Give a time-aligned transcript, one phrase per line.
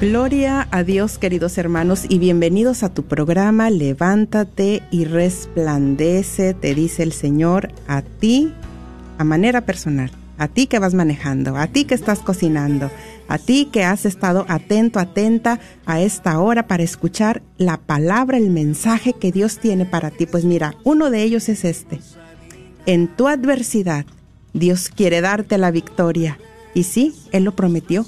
[0.00, 7.02] Gloria a Dios, queridos hermanos, y bienvenidos a tu programa Levántate y resplandece, te dice
[7.02, 8.54] el Señor, a ti,
[9.18, 12.92] a manera personal, a ti que vas manejando, a ti que estás cocinando,
[13.26, 18.50] a ti que has estado atento, atenta a esta hora para escuchar la palabra, el
[18.50, 20.26] mensaje que Dios tiene para ti.
[20.26, 21.98] Pues mira, uno de ellos es este.
[22.86, 24.06] En tu adversidad,
[24.52, 26.38] Dios quiere darte la victoria.
[26.72, 28.06] Y sí, Él lo prometió.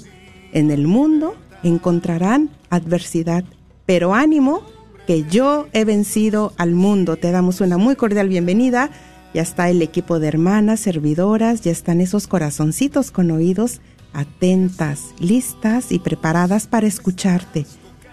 [0.53, 3.43] En el mundo encontrarán adversidad,
[3.85, 4.61] pero ánimo
[5.07, 7.17] que yo he vencido al mundo.
[7.17, 8.89] Te damos una muy cordial bienvenida.
[9.33, 13.81] Ya está el equipo de hermanas, servidoras, ya están esos corazoncitos con oídos
[14.13, 17.65] atentas, listas y preparadas para escucharte.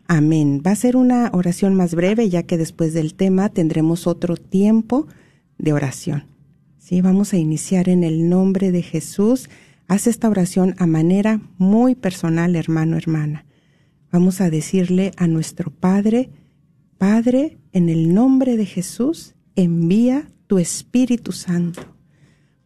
[0.08, 0.64] Amén.
[0.66, 5.06] Va a ser una oración más breve, ya que después del tema tendremos otro tiempo
[5.60, 6.26] de oración.
[6.80, 9.52] Sí, vamos a iniciar en el nombre de Jesús.
[9.88, 13.46] Haz esta oración a manera muy personal, hermano, hermana.
[14.12, 16.32] Vamos a decirle a nuestro Padre,
[16.98, 21.84] Padre, en el nombre de Jesús, envía tu Espíritu Santo.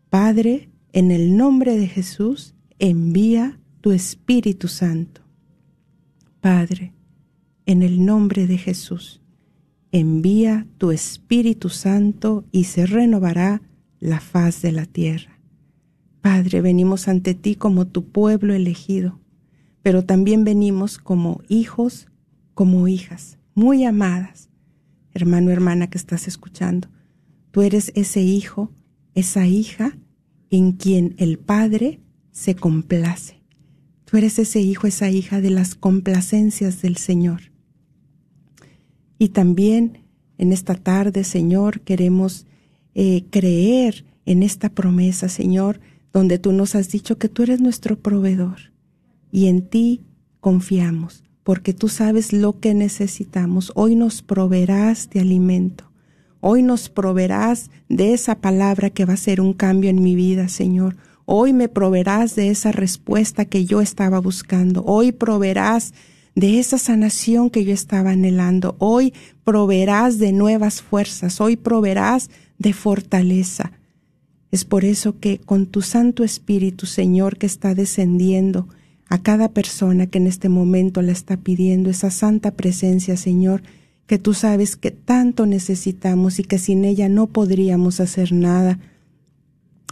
[0.10, 5.20] Padre, en el nombre de Jesús, envía tu Espíritu Santo.
[6.40, 6.94] Padre,
[7.66, 9.22] en el nombre de Jesús,
[9.92, 13.62] envía tu Espíritu Santo y se renovará
[14.00, 15.38] la faz de la tierra.
[16.22, 19.20] Padre, venimos ante ti como tu pueblo elegido,
[19.82, 22.08] pero también venimos como hijos,
[22.54, 24.50] como hijas, muy amadas.
[25.14, 26.88] Hermano, hermana que estás escuchando,
[27.52, 28.72] tú eres ese hijo,
[29.14, 29.98] esa hija
[30.50, 32.00] en quien el Padre
[32.32, 33.42] se complace.
[34.06, 37.52] Tú eres ese hijo, esa hija de las complacencias del Señor.
[39.18, 40.00] Y también
[40.38, 42.46] en esta tarde, Señor, queremos
[42.94, 45.80] eh, creer en esta promesa, Señor,
[46.14, 48.72] donde tú nos has dicho que tú eres nuestro proveedor
[49.32, 50.02] y en ti
[50.40, 53.72] confiamos, porque tú sabes lo que necesitamos.
[53.76, 55.92] Hoy nos proveerás de alimento.
[56.48, 60.48] Hoy nos proveerás de esa palabra que va a ser un cambio en mi vida,
[60.48, 60.96] Señor.
[61.26, 64.84] Hoy me proveerás de esa respuesta que yo estaba buscando.
[64.86, 65.96] Hoy proveerás
[66.36, 68.76] de esa sanación que yo estaba anhelando.
[68.78, 69.12] Hoy
[69.44, 73.72] proveerás de nuevas fuerzas, hoy proveerás de fortaleza.
[74.52, 78.68] Es por eso que con tu Santo Espíritu, Señor, que está descendiendo
[79.10, 83.64] a cada persona que en este momento la está pidiendo, esa santa presencia, Señor,
[84.08, 88.80] que tú sabes que tanto necesitamos y que sin ella no podríamos hacer nada.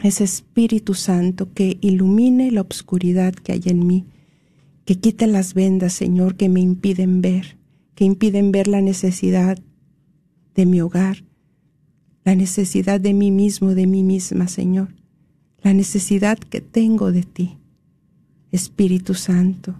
[0.04, 4.06] Ese Espíritu Santo que ilumine la obscuridad que hay en mí,
[4.86, 7.58] que quite las vendas, Señor, que me impiden ver,
[7.96, 9.58] que impiden ver la necesidad
[10.56, 11.24] de mi hogar,
[12.24, 14.90] la necesidad de mí mismo, de mí misma, Señor,
[15.62, 17.58] la necesidad que tengo de ti.
[18.52, 19.76] Espíritu Santo,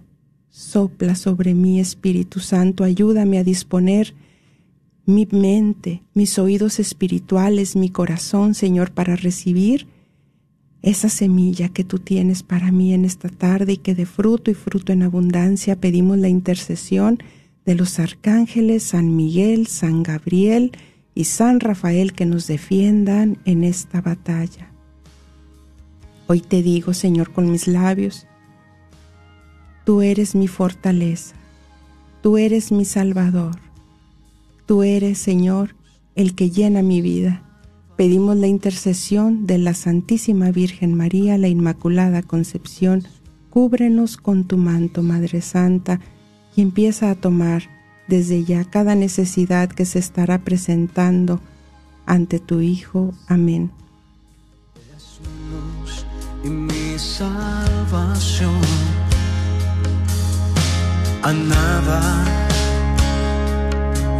[0.48, 4.14] sopla sobre mí, Espíritu Santo, ayúdame a disponer
[5.06, 9.86] mi mente, mis oídos espirituales, mi corazón, Señor, para recibir
[10.82, 14.54] esa semilla que tú tienes para mí en esta tarde y que de fruto y
[14.54, 17.18] fruto en abundancia pedimos la intercesión
[17.64, 20.72] de los arcángeles San Miguel, San Gabriel
[21.14, 24.70] y San Rafael que nos defiendan en esta batalla.
[26.26, 28.26] Hoy te digo, Señor, con mis labios,
[29.84, 31.34] tú eres mi fortaleza,
[32.22, 33.56] tú eres mi Salvador,
[34.66, 35.74] tú eres, Señor,
[36.14, 37.44] el que llena mi vida
[37.96, 43.04] pedimos la intercesión de la Santísima Virgen María, la Inmaculada Concepción,
[43.50, 46.00] cúbrenos con tu manto, Madre Santa,
[46.56, 47.64] y empieza a tomar
[48.08, 51.40] desde ya cada necesidad que se estará presentando
[52.06, 53.14] ante tu Hijo.
[53.28, 53.70] Amén.
[56.44, 58.60] mi salvación,
[61.22, 62.53] a nada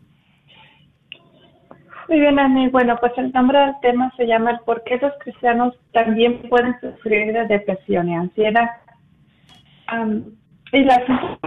[2.13, 2.69] Muy bien, Ani.
[2.69, 6.79] Bueno, pues el nombre del tema se llama el por qué los cristianos también pueden
[6.79, 8.69] sufrir de depresión y ansiedad.
[10.71, 11.39] y la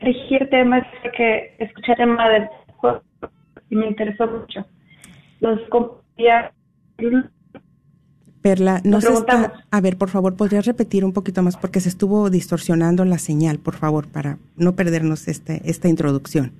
[0.00, 0.82] elegir temas
[1.16, 2.48] que escuché el tema del
[3.70, 4.66] y me interesó mucho.
[5.38, 6.50] Los compañeros
[8.42, 9.10] Perla, no sé.
[9.70, 11.56] A ver, por favor, ¿podrías repetir un poquito más?
[11.56, 16.52] Porque se estuvo distorsionando la señal, por favor, para no perdernos este, esta introducción.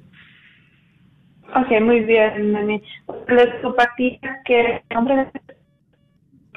[1.55, 2.83] Ok, muy bien, Nani.
[3.29, 5.29] Les compartí que hombres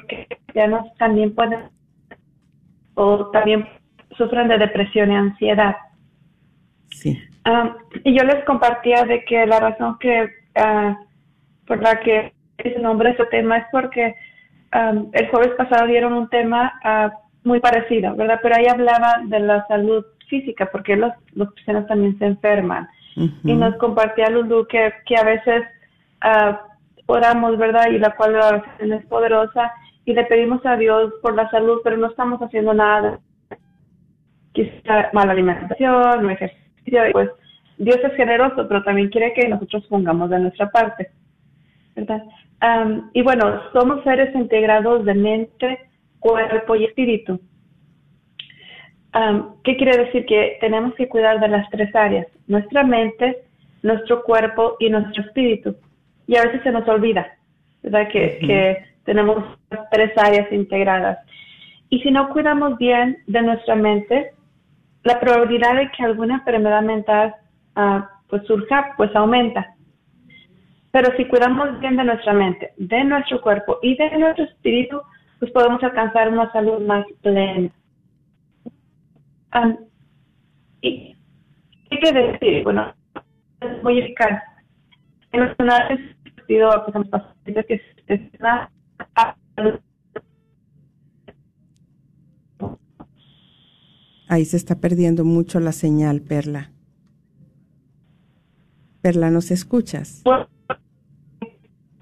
[0.08, 1.70] que ya no también pueden
[2.94, 3.66] o también
[4.16, 5.76] sufren de depresión y ansiedad.
[6.90, 7.18] Sí.
[7.44, 10.24] Ah, y yo les compartía de que la razón que
[10.56, 10.94] uh,
[11.66, 14.14] por la que ese nombre ese tema es porque
[14.72, 17.12] el jueves pasado dieron un tema ah,
[17.44, 18.40] muy parecido, ¿verdad?
[18.42, 22.88] Pero ahí hablaba de la salud física, porque los, los cristianos también se enferman.
[23.16, 25.64] Y nos compartía Lulu que, que a veces
[26.24, 26.54] uh,
[27.06, 27.90] oramos, ¿verdad?
[27.90, 29.72] Y la cual la oración es poderosa
[30.04, 33.20] y le pedimos a Dios por la salud, pero no estamos haciendo nada.
[34.52, 37.30] Quizá mala alimentación, no ejercicio, pues
[37.78, 41.10] Dios es generoso, pero también quiere que nosotros pongamos de nuestra parte.
[41.94, 42.22] ¿verdad?
[42.60, 45.78] Am, y bueno, somos seres integrados de mente,
[46.20, 47.40] cuerpo y espíritu.
[49.12, 50.24] Am, ¿Qué quiere decir?
[50.26, 53.42] Que tenemos que cuidar de las tres áreas, nuestra mente,
[53.82, 55.76] nuestro cuerpo y nuestro espíritu.
[56.26, 57.36] Y a veces se nos olvida,
[57.82, 58.08] ¿verdad?
[58.08, 59.44] Que, que tenemos
[59.90, 61.18] tres áreas integradas.
[61.90, 64.32] Y si no cuidamos bien de nuestra mente,
[65.04, 67.34] la probabilidad de que alguna enfermedad mental
[67.76, 69.74] ah, pues surja, pues aumenta.
[70.90, 75.00] Pero si cuidamos bien de nuestra mente, de nuestro cuerpo y de nuestro espíritu,
[75.38, 77.70] pues podemos alcanzar una salud más plena.
[79.52, 79.76] Am,
[80.80, 81.14] ¿y
[81.90, 82.64] ¿Qué quiere decir?
[82.64, 82.94] Bueno,
[83.60, 84.42] es muy eficaz.
[85.32, 86.00] En los canales
[86.46, 88.70] pido a mis pacientes que se estén a-
[94.28, 96.70] Ahí se está perdiendo mucho la señal, Perla.
[99.02, 100.22] Perla, ¿nos escuchas?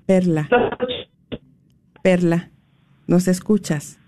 [0.07, 0.49] Perla,
[2.02, 2.50] Perla,
[3.07, 3.99] ¿nos escuchas?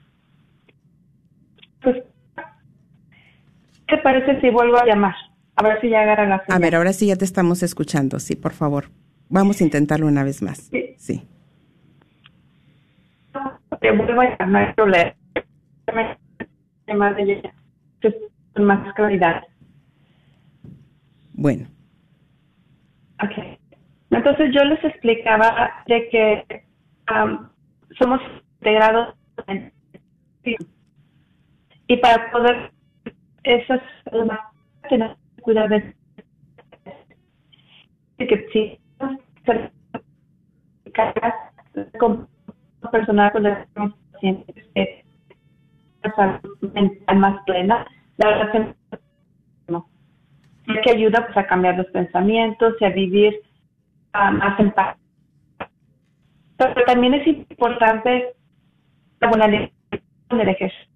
[1.82, 1.96] Pues,
[3.81, 5.14] ¿qué te parece si vuelvo a llamar?
[5.56, 6.60] A ver si ya agarra la A señal.
[6.62, 8.18] ver, ahora sí ya te estamos escuchando.
[8.18, 8.86] Sí, por favor.
[9.28, 10.58] Vamos a intentarlo una vez más.
[10.70, 10.94] Sí.
[10.98, 11.22] Sí.
[13.80, 15.14] Te vuelvo a llamar, no hay problema.
[18.54, 19.42] Con más claridad.
[21.34, 21.66] Bueno,
[23.22, 23.58] Ok.
[24.10, 26.64] Entonces yo les explicaba de que
[27.06, 27.48] am,
[27.98, 28.20] somos
[28.58, 29.14] integrados
[29.46, 29.72] en
[31.86, 32.71] y para poder
[33.44, 33.80] esas
[34.88, 35.94] tenemos que cuidar de
[38.18, 38.78] que si
[41.98, 42.28] con
[42.90, 43.58] personal con los
[44.12, 45.04] pacientes eh,
[46.74, 47.86] mental más plena
[48.18, 48.74] la es que
[49.68, 49.88] no
[50.84, 53.40] que ayuda pues a cambiar los pensamientos y a vivir
[54.12, 54.96] ah, más en paz.
[56.56, 58.34] Pero también es importante
[59.20, 60.86] la buena alimentación del ejercicio.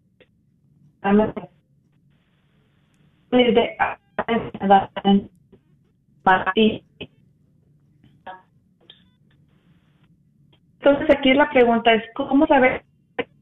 [10.78, 12.84] Entonces aquí la pregunta es, ¿cómo saber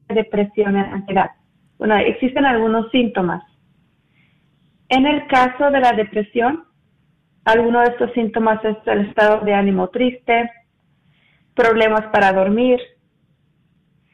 [0.09, 1.29] depresión y ansiedad?
[1.77, 3.43] Bueno, existen algunos síntomas.
[4.89, 6.65] En el caso de la depresión,
[7.43, 10.49] alguno de estos síntomas es el estado de ánimo triste,
[11.53, 12.79] problemas para dormir,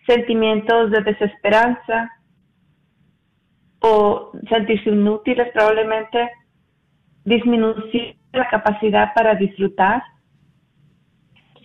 [0.06, 2.10] sentimientos de desesperanza
[3.82, 6.30] o sentirse inútiles probablemente,
[7.26, 10.04] disminución de la capacidad para disfrutar,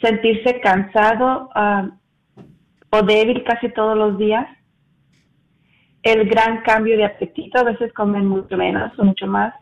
[0.00, 1.88] sentirse cansado ah,
[2.90, 4.46] o débil casi todos los días,
[6.02, 9.54] el gran cambio de apetito, a veces comen mucho menos o mucho más,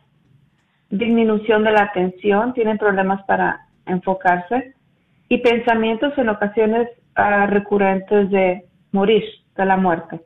[0.91, 4.75] disminución de la atención, tienen problemas para enfocarse.
[5.29, 9.25] Y pensamientos en ocasiones ah, recurrentes de morir,
[9.57, 10.21] de la muerte.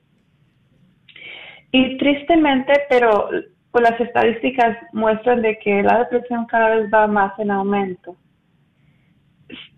[1.72, 3.28] Y tristemente, pero
[3.70, 8.16] pues, las estadísticas muestran de que la depresión cada vez va más en aumento.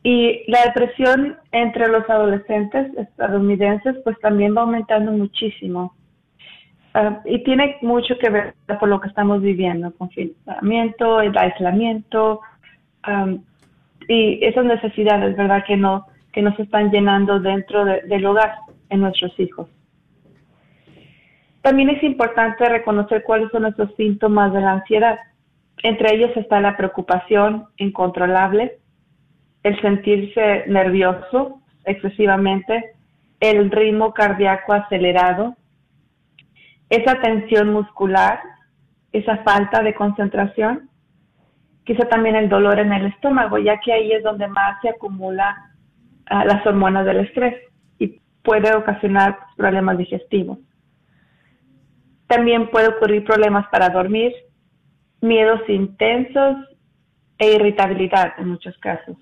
[0.02, 5.94] Y la depresión entre los adolescentes estadounidenses pues también va aumentando muchísimo.
[6.94, 12.40] Ah, y tiene mucho que ver por lo que estamos viviendo, confinamiento, el aislamiento
[13.02, 13.44] am,
[14.08, 15.64] y esas necesidades, ¿verdad?
[15.66, 18.54] Que no que nos están llenando dentro de- del hogar
[18.88, 19.68] en nuestros hijos.
[21.62, 25.18] También es importante reconocer cuáles son esos síntomas de la ansiedad.
[25.82, 28.78] Entre ellos está la preocupación incontrolable,
[29.62, 32.92] el sentirse nervioso excesivamente,
[33.40, 35.56] el ritmo cardíaco acelerado,
[36.88, 38.40] esa tensión muscular,
[39.12, 40.88] esa falta de concentración,
[41.84, 45.56] quizá también el dolor en el estómago, ya que ahí es donde más se acumula
[46.26, 47.54] ah, las hormonas del estrés
[47.98, 50.58] y puede ocasionar problemas digestivos.
[52.30, 54.32] También puede ocurrir problemas para dormir,
[55.20, 56.58] miedos intensos
[57.36, 59.16] e irritabilidad en muchos casos.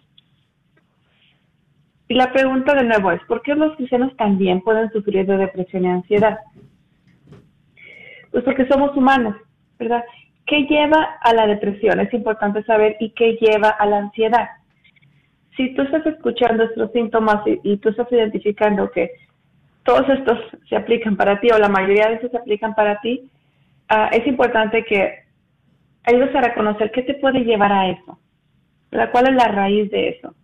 [2.06, 5.84] Y la pregunta de nuevo es, ¿por qué los cristianos también pueden sufrir de depresión
[5.84, 6.38] y ansiedad?
[8.30, 9.36] Pues porque somos humanos,
[9.78, 10.04] ¿verdad?
[10.44, 12.00] ¿Qué lleva a la depresión?
[12.00, 14.50] Es importante saber y qué lleva a la ansiedad.
[15.56, 19.12] Si tú estás escuchando estos síntomas y, y tú estás identificando que
[19.88, 23.30] todos estos se aplican para ti o la mayoría de estos se aplican para ti,
[23.88, 25.20] ah, es importante que
[26.04, 28.18] ayudes a reconocer qué te puede llevar a eso,
[28.90, 29.10] ¿verdad?
[29.10, 30.34] ¿Cuál es la raíz de eso?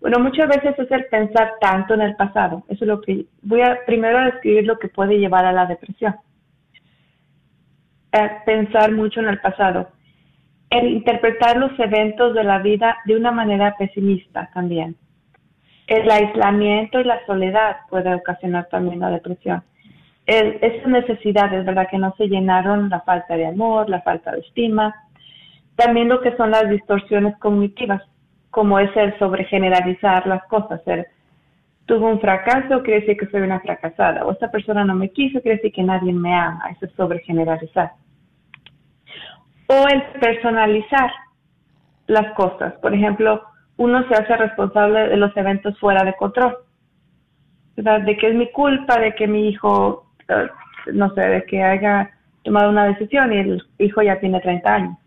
[0.00, 2.64] Bueno, muchas veces es el pensar tanto en el pasado.
[2.68, 5.66] Eso es lo que voy a primero a describir lo que puede llevar a la
[5.66, 6.16] depresión.
[8.10, 9.90] Eh, pensar mucho en el pasado.
[10.70, 14.96] El interpretar los eventos de la vida de una manera pesimista también.
[15.86, 19.62] El aislamiento y la soledad puede ocasionar también la depresión.
[20.26, 21.88] El, esas necesidades, ¿verdad?
[21.90, 24.94] Que no se llenaron, la falta de amor, la falta de estima.
[25.76, 28.02] También lo que son las distorsiones cognitivas,
[28.50, 31.06] como es el sobregeneralizar las cosas, el
[31.86, 35.40] tuvo un fracaso, quiere decir que soy una fracasada, o esta persona no me quiso,
[35.40, 37.92] quiere decir que nadie me ama, eso es sobregeneralizar.
[39.66, 41.10] O el personalizar
[42.06, 43.42] las cosas, por ejemplo,
[43.82, 46.56] uno se hace responsable de los eventos fuera de control,
[47.76, 50.48] de que es mi culpa, de que mi hijo, eh,
[50.92, 52.10] no sé, de que haya
[52.44, 54.98] tomado una decisión y el hijo ya tiene 30 años,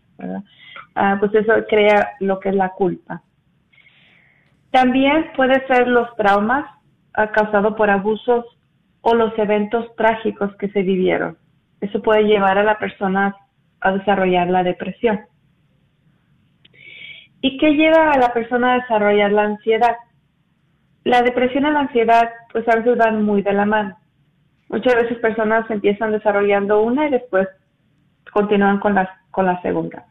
[0.94, 3.22] ah, pues eso crea lo que es la culpa.
[4.70, 6.66] También puede ser los traumas
[7.14, 8.44] ah, causados por abusos
[9.00, 11.38] o los eventos trágicos que se vivieron.
[11.80, 13.34] Eso puede llevar a la persona
[13.80, 15.20] a desarrollar la depresión.
[17.46, 19.96] ¿Y qué lleva a la persona a desarrollar la ansiedad?
[21.04, 23.96] La depresión y la ansiedad pues a veces van muy de la mano.
[24.68, 27.46] Muchas veces personas empiezan desarrollando una y después
[28.32, 30.04] continúan con la, con la segunda.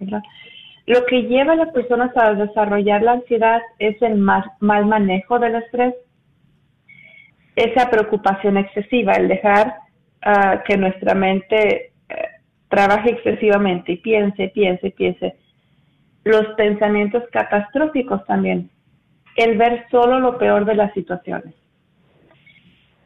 [0.85, 5.55] Lo que lleva a las personas a desarrollar la ansiedad es el mal, manejo del
[5.55, 5.93] estrés,
[7.57, 9.75] esa preocupación excesiva, el dejar
[10.21, 12.29] ah, que nuestra mente eh,
[12.69, 15.35] trabaje excesivamente y piense, piense, piense.
[16.25, 18.69] Los pensamientos catastróficos también,
[19.37, 21.53] el ver solo lo peor de las situaciones.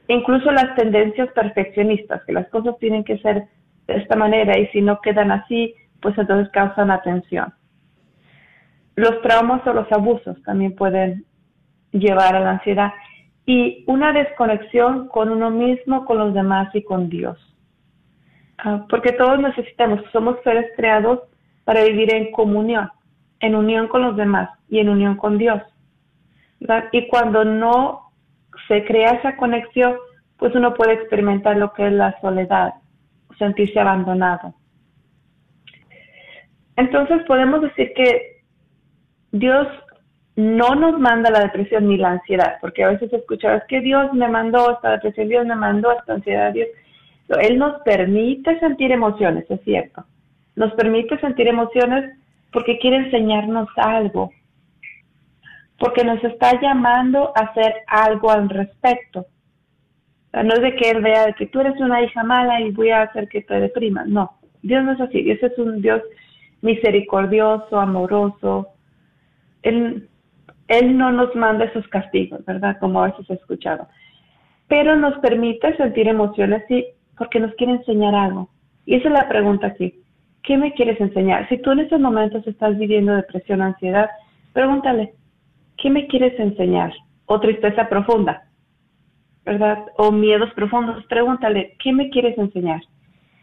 [0.07, 3.43] Incluso las tendencias perfeccionistas, que las cosas tienen que ser
[3.85, 7.53] de esta manera y si no quedan así, pues entonces causan atención.
[8.95, 11.25] Los traumas o los abusos también pueden
[11.91, 12.91] llevar a la ansiedad
[13.45, 17.37] y una desconexión con uno mismo, con los demás y con Dios.
[18.57, 21.19] Ah, porque todos necesitamos, somos seres creados
[21.63, 22.89] para vivir en comunión,
[23.39, 25.61] en unión con los demás y en unión con Dios.
[26.91, 28.11] Y cuando no
[28.67, 29.95] se crea esa conexión,
[30.37, 32.73] pues uno puede experimentar lo que es la soledad,
[33.37, 34.53] sentirse abandonado.
[36.75, 38.41] Entonces podemos decir que
[39.31, 39.67] Dios
[40.35, 44.29] no nos manda la depresión ni la ansiedad, porque a veces escuchamos que Dios me
[44.29, 46.69] mandó esta depresión, Dios me mandó esta ansiedad, Dios.
[47.41, 50.05] Él nos permite sentir emociones, es cierto.
[50.55, 52.17] Nos permite sentir emociones
[52.51, 54.31] porque quiere enseñarnos algo,
[55.77, 59.25] porque nos está llamando a hacer algo al respecto.
[60.33, 63.03] no es de que Él vea que tú eres una hija mala y voy a
[63.03, 64.07] hacer que te deprimas.
[64.07, 65.21] No, Dios no es así.
[65.23, 66.01] Dios es un Dios
[66.61, 68.69] misericordioso, amoroso,
[69.63, 70.07] él,
[70.67, 72.77] él no nos manda esos castigos, ¿verdad?
[72.79, 73.87] Como a veces he escuchado.
[74.67, 76.85] Pero nos permite sentir emociones y
[77.17, 78.49] porque nos quiere enseñar algo.
[78.85, 80.01] Y esa es la pregunta aquí.
[80.43, 81.47] ¿Qué me quieres enseñar?
[81.49, 84.09] Si tú en estos momentos estás viviendo depresión, ansiedad,
[84.53, 85.13] pregúntale,
[85.77, 86.93] ¿qué me quieres enseñar?
[87.25, 88.43] O tristeza profunda,
[89.45, 89.85] ¿verdad?
[89.97, 91.05] O miedos profundos.
[91.05, 92.81] Pregúntale, ¿qué me quieres enseñar?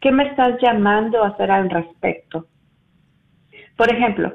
[0.01, 2.47] ¿Qué me estás llamando a hacer al respecto?
[3.77, 4.33] Por ejemplo,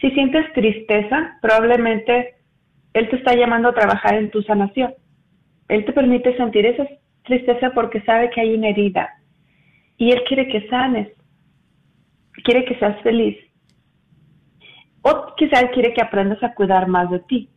[0.00, 2.34] si sientes tristeza, probablemente
[2.94, 4.94] Él te está llamando a trabajar en tu sanación.
[5.68, 6.86] Él te permite sentir esa
[7.24, 9.08] tristeza porque sabe que hay una herida.
[9.96, 11.08] Y Él quiere que sanes.
[12.44, 13.36] Quiere que seas feliz.
[15.02, 17.48] O quizá Él quiere que aprendas a cuidar más de ti.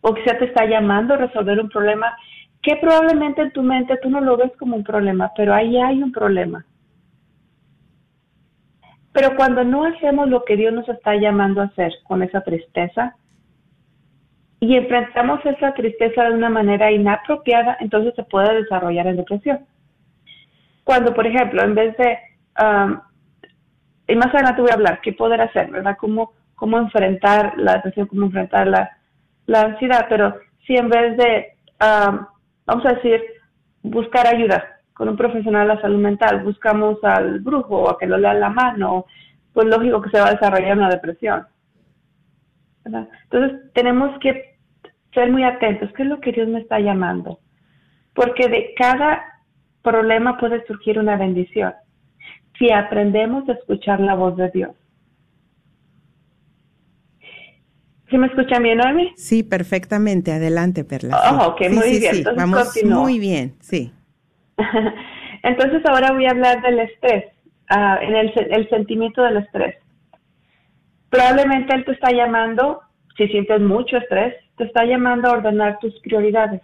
[0.00, 2.16] O quizá te está llamando a resolver un problema
[2.62, 6.02] que probablemente en tu mente tú no lo ves como un problema, pero ahí hay
[6.02, 6.66] un problema.
[9.12, 13.16] Pero cuando no hacemos lo que Dios nos está llamando a hacer con esa tristeza
[14.60, 19.60] y enfrentamos esa tristeza de una manera inapropiada, entonces se puede desarrollar en depresión.
[20.84, 22.18] Cuando, por ejemplo, en vez de,
[22.62, 23.00] um,
[24.08, 25.96] y más adelante voy a hablar, qué poder hacer, ¿verdad?
[25.98, 28.90] Cómo, cómo enfrentar la depresión, cómo enfrentar la,
[29.48, 32.26] ansiedad, pero si en vez de, um,
[32.66, 33.20] vamos a decir,
[33.82, 38.06] buscar ayuda, con un profesional de la salud mental, buscamos al brujo o a que
[38.06, 39.06] lo lea la mano,
[39.52, 41.46] pues lógico que se va a desarrollar una depresión.
[42.84, 44.56] Entonces tenemos que
[45.12, 47.40] ser muy atentos, ¿qué es lo que Dios me está llamando?
[48.14, 49.22] Porque de cada
[49.82, 51.74] problema puede surgir una bendición
[52.58, 54.70] si aprendemos a escuchar la voz de Dios.
[58.08, 59.12] ¿Sí me escuchan bien, Noemi?
[59.16, 60.32] Sí, perfectamente.
[60.32, 61.18] Adelante, Perla.
[61.32, 62.24] Oh, ok, muy bien.
[62.36, 63.92] Vamos muy bien, sí.
[65.42, 67.24] Entonces ahora voy a hablar del estrés,
[67.70, 69.76] uh, en el, el sentimiento del estrés.
[71.10, 72.80] Probablemente él te está llamando,
[73.16, 76.62] si sientes mucho estrés, te está llamando a ordenar tus prioridades,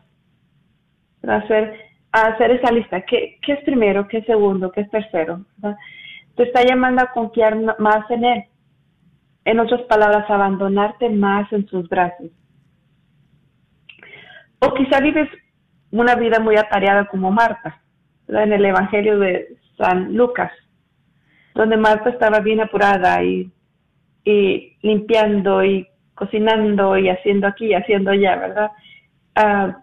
[1.26, 1.74] a hacer,
[2.12, 3.01] hacer esa lista.
[3.03, 4.07] ¿Qué, ¿Qué, es primero?
[4.07, 4.70] ¿Qué es segundo?
[4.70, 5.44] ¿Qué es tercero?
[6.37, 8.44] Te está llamando a confiar más en él.
[9.44, 12.31] En otras palabras, abandonarte más en sus brazos.
[14.61, 15.29] O quizá vives
[15.90, 17.81] una vida muy atareada como Marta,
[18.29, 18.44] ¿verdad?
[18.44, 20.53] en el Evangelio de San Lucas,
[21.55, 23.51] donde Marta estaba bien apurada y,
[24.25, 28.70] y limpiando y cocinando y haciendo aquí y haciendo allá, ¿verdad?
[29.35, 29.79] Ah,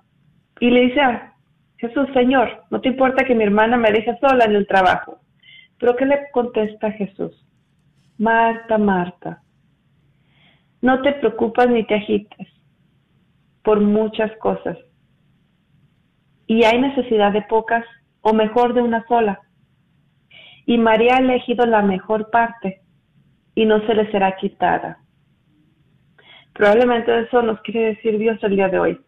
[0.62, 1.02] y le dice
[1.80, 5.20] Jesús, Señor, no te importa que mi hermana me deje sola en el trabajo.
[5.80, 7.32] Pero ¿qué le contesta Jesús?
[8.18, 9.42] Marta, Marta,
[10.82, 12.48] no te preocupas ni te agites
[13.64, 14.78] por muchas cosas.
[16.48, 17.86] Y hay necesidad de pocas
[18.22, 19.40] o mejor de una sola.
[20.66, 22.82] Y María ha elegido la mejor parte
[23.56, 25.00] y no se le será quitada.
[26.54, 29.02] Probablemente eso nos quiere decir Dios el día de hoy.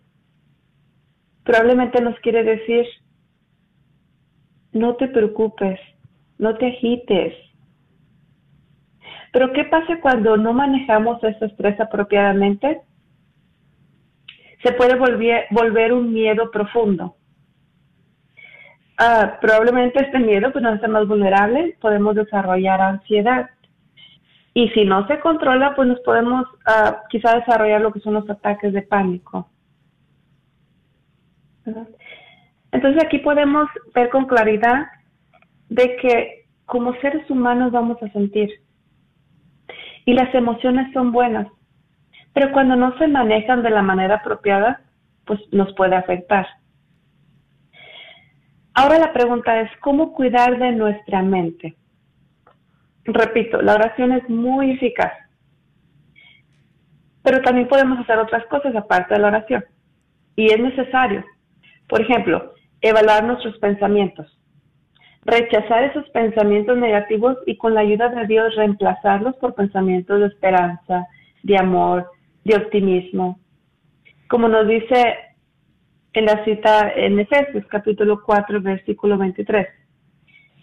[1.43, 2.85] Probablemente nos quiere decir,
[4.73, 5.79] no te preocupes,
[6.37, 7.33] no te agites.
[9.33, 12.81] Pero ¿qué pasa cuando no manejamos ese estrés apropiadamente?
[14.63, 17.15] Se puede volver, volver un miedo profundo.
[18.97, 23.49] Ah, probablemente este miedo pues, nos hace más vulnerable, podemos desarrollar ansiedad.
[24.53, 28.29] Y si no se controla, pues nos podemos uh, quizá desarrollar lo que son los
[28.29, 29.49] ataques de pánico.
[31.65, 34.87] Entonces aquí podemos ver con claridad
[35.69, 38.49] de que como seres humanos vamos a sentir.
[40.05, 41.47] Y las emociones son buenas,
[42.33, 44.81] pero cuando no se manejan de la manera apropiada,
[45.25, 46.47] pues nos puede afectar.
[48.73, 51.75] Ahora la pregunta es, ¿cómo cuidar de nuestra mente?
[53.03, 55.11] Repito, la oración es muy eficaz,
[57.23, 59.65] pero también podemos hacer otras cosas aparte de la oración.
[60.35, 61.23] Y es necesario.
[61.91, 64.41] Por ejemplo, evaluar nuestros pensamientos
[65.23, 71.07] rechazar esos pensamientos negativos y con la ayuda de Dios reemplazarlos por pensamientos de esperanza,
[71.43, 72.09] de amor,
[72.43, 73.39] de optimismo.
[74.27, 75.15] Como nos dice
[76.13, 79.67] en la cita en Efesios capítulo 4 versículo 23.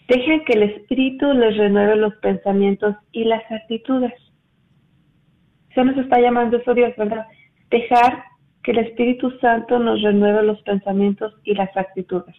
[0.09, 4.15] Dejen que el Espíritu les renueve los pensamientos y las actitudes.
[5.75, 7.27] Se nos está llamando eso Dios, ¿verdad?
[7.71, 8.25] Dejar
[8.63, 12.37] que el Espíritu Santo nos renueve los pensamientos y las actitudes.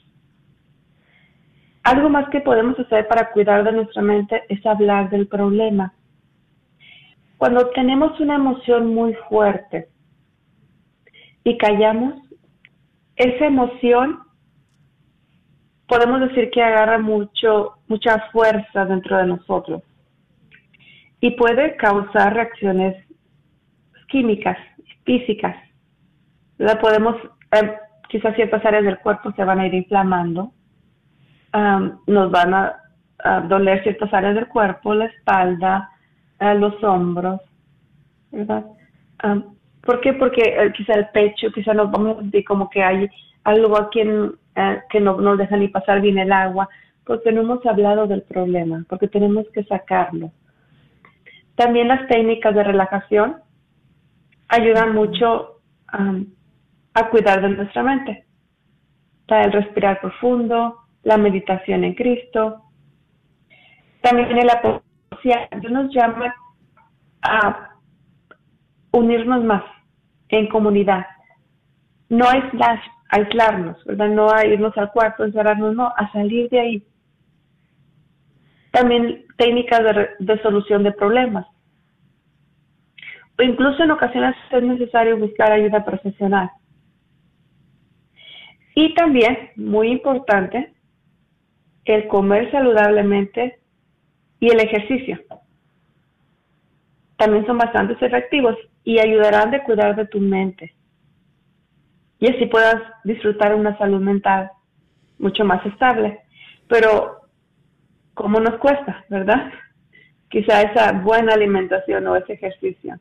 [1.84, 5.93] Algo más que podemos hacer para cuidar de nuestra mente es hablar del problema.
[7.38, 9.88] Cuando tenemos una emoción muy fuerte
[11.43, 12.15] y callamos,
[13.15, 14.19] esa emoción
[15.88, 19.82] podemos decir que agarra mucho, mucha fuerza dentro de nosotros
[21.21, 22.95] y puede causar reacciones
[24.10, 24.58] químicas,
[25.05, 25.55] físicas.
[26.60, 26.80] ¿Verdad?
[26.80, 27.15] Podemos,
[27.52, 27.74] eh,
[28.10, 30.54] quizás ciertas áreas del cuerpo se van a ir inflamando
[32.08, 32.76] nos van a,
[33.50, 35.89] doler ciertas áreas del cuerpo, la espalda,
[36.39, 37.41] los hombros,
[38.32, 38.65] ¿verdad?
[39.82, 40.13] ¿Por qué?
[40.13, 43.10] Porque eh, quizá el pecho, quizá nos vamos a sentir como que hay
[43.43, 46.69] algo aquí eh, que no nos deja ni pasar bien el agua,
[47.06, 50.32] porque no hemos hablado del problema, porque tenemos que sacarlo.
[51.56, 53.38] También las técnicas de relajación
[54.48, 55.60] ayudan mucho
[56.93, 58.25] a cuidar de nuestra mente.
[59.28, 62.63] el respirar profundo, la meditación en Cristo.
[64.02, 66.34] También la poesía, Dios nos llama
[67.21, 67.69] a
[68.91, 69.63] unirnos más
[70.30, 71.06] en comunidad.
[72.10, 74.10] No aislar, aislarnos, ¿verdad?
[74.10, 76.84] No a irnos al cuarto, encerrarnos, no, a salir de ahí.
[78.71, 81.45] También técnicas de, de solución de problemas.
[83.38, 86.49] O incluso en ocasiones es necesario buscar ayuda profesional.
[88.81, 90.71] Y también, muy importante,
[91.83, 93.59] el comer saludablemente
[94.39, 95.19] y el ejercicio.
[97.17, 100.73] También son bastante efectivos y ayudarán a cuidar de tu mente.
[102.19, 104.49] Y así puedas disfrutar una salud mental
[105.17, 106.21] mucho más estable.
[106.69, 107.23] Pero,
[108.13, 109.51] ¿cómo nos cuesta, verdad?
[110.29, 112.97] Quizá esa buena alimentación o ese ejercicio.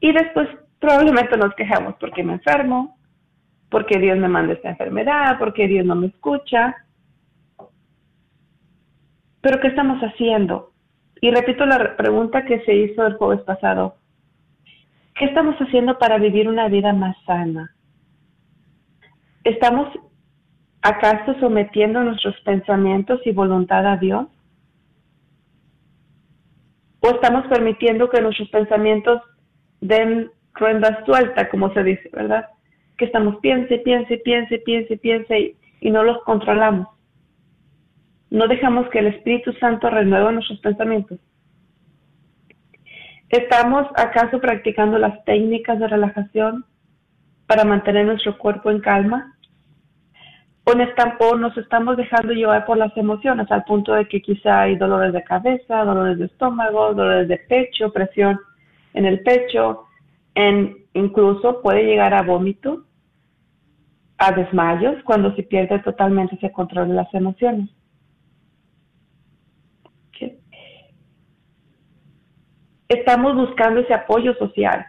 [0.00, 0.48] Y después
[0.80, 2.96] probablemente nos quejamos porque me enfermo,
[3.70, 6.76] porque Dios me manda esta enfermedad, porque Dios no me escucha,
[9.40, 10.72] pero ¿qué estamos haciendo?
[11.20, 13.96] Y repito la pregunta que se hizo el jueves pasado.
[15.14, 17.74] ¿Qué estamos haciendo para vivir una vida más sana?
[19.44, 19.88] ¿Estamos
[20.82, 24.26] acaso sometiendo nuestros pensamientos y voluntad a Dios?
[27.00, 29.22] ¿O estamos permitiendo que nuestros pensamientos
[29.80, 32.48] den rueda suelta, como se dice, verdad?
[33.00, 36.86] Que estamos piense, piense, piense, piense, piense y, y no los controlamos.
[38.28, 41.18] No dejamos que el Espíritu Santo renueve nuestros pensamientos.
[43.30, 46.66] ¿Estamos acaso practicando las técnicas de relajación
[47.46, 49.34] para mantener nuestro cuerpo en calma
[51.18, 55.12] o, nos estamos dejando llevar por las emociones al punto de que quizá hay dolores
[55.12, 58.38] de cabeza, dolores de estómago, dolores de pecho, presión
[58.94, 59.86] en el pecho,
[60.34, 62.84] en, incluso puede llegar a vómito,
[64.20, 67.70] a desmayos cuando se pierde totalmente ese control de las emociones.
[72.88, 74.84] Estamos buscando ese apoyo social,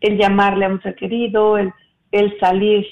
[0.00, 1.72] el llamarle a un ser querido, el,
[2.12, 2.86] el salir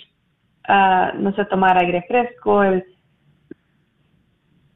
[1.18, 2.84] no sé, tomar aire fresco, el,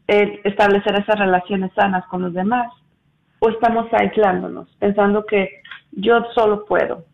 [0.07, 2.71] establecer esas relaciones sanas con los demás,
[3.41, 7.05] o estamos aislándonos, pensando que yo solo puedo.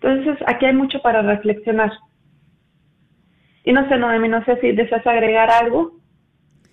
[0.00, 1.92] Entonces, aquí hay mucho para reflexionar.
[3.64, 5.98] Y no sé, Noemi, no sé si deseas agregar algo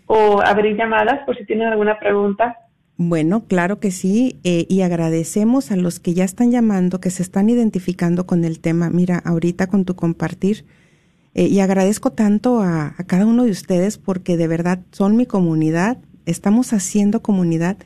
[0.06, 2.58] o abrir llamadas por si tienen alguna pregunta.
[2.98, 7.24] Bueno, claro que sí, eh, y agradecemos a los que ya están llamando, que se
[7.24, 8.92] están identificando con el tema.
[8.92, 10.66] Mira, ahorita con tu compartir,
[11.34, 15.26] eh, y agradezco tanto a, a, cada uno de ustedes porque de verdad son mi
[15.26, 17.78] comunidad, estamos haciendo comunidad.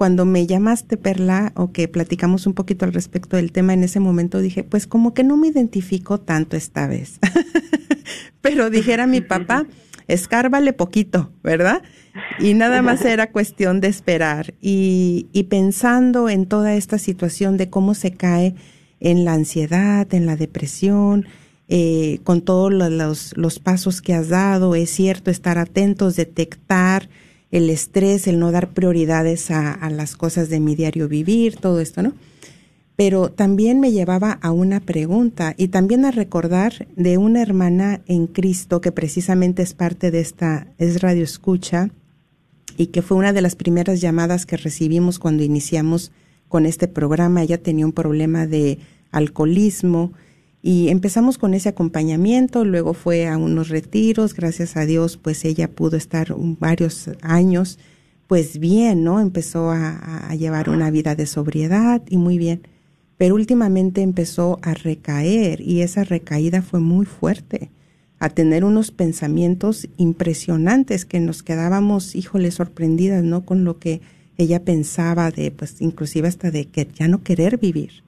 [0.00, 4.00] Cuando me llamaste, Perla, o que platicamos un poquito al respecto del tema, en ese
[4.00, 7.18] momento dije, pues como que no me identifico tanto esta vez.
[8.40, 9.66] Pero dijera mi papá,
[10.08, 11.82] escárbale poquito, ¿verdad?
[12.38, 14.54] Y nada más era cuestión de esperar.
[14.62, 18.54] Y, y pensando en toda esta situación de cómo se cae
[19.00, 21.26] en la ansiedad, en la depresión,
[21.68, 27.10] eh, con todos los, los, pasos que has dado, es cierto, estar atentos, detectar
[27.50, 32.02] el estrés, el no dar prioridades a, las cosas de mi diario vivir, todo esto,
[32.02, 32.12] ¿no?
[33.00, 38.26] pero también me llevaba a una pregunta y también a recordar de una hermana en
[38.26, 41.88] Cristo que precisamente es parte de esta, es Radio Escucha
[42.76, 46.12] y que fue una de las primeras llamadas que recibimos cuando iniciamos
[46.48, 47.42] con este programa.
[47.42, 48.78] Ella tenía un problema de
[49.12, 50.12] alcoholismo
[50.62, 55.70] y empezamos con ese acompañamiento, luego fue a unos retiros, gracias a Dios pues ella
[55.70, 57.78] pudo estar varios años
[58.26, 59.18] pues bien, ¿no?
[59.20, 62.62] Empezó a, llevar una vida de sobriedad y muy bien
[63.20, 67.70] pero últimamente empezó a recaer y esa recaída fue muy fuerte,
[68.18, 73.44] a tener unos pensamientos impresionantes que nos quedábamos, híjole, sorprendidas, ¿no?
[73.44, 74.00] Con lo que
[74.38, 78.04] ella pensaba de, pues, inclusive hasta de que ya no querer vivir.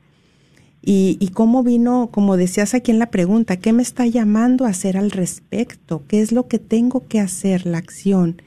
[0.85, 4.71] Y, y cómo vino, como decías aquí en la pregunta, ¿qué me está llamando a
[4.71, 6.03] hacer al respecto?
[6.09, 8.43] ¿Qué es lo que tengo que hacer, la acción?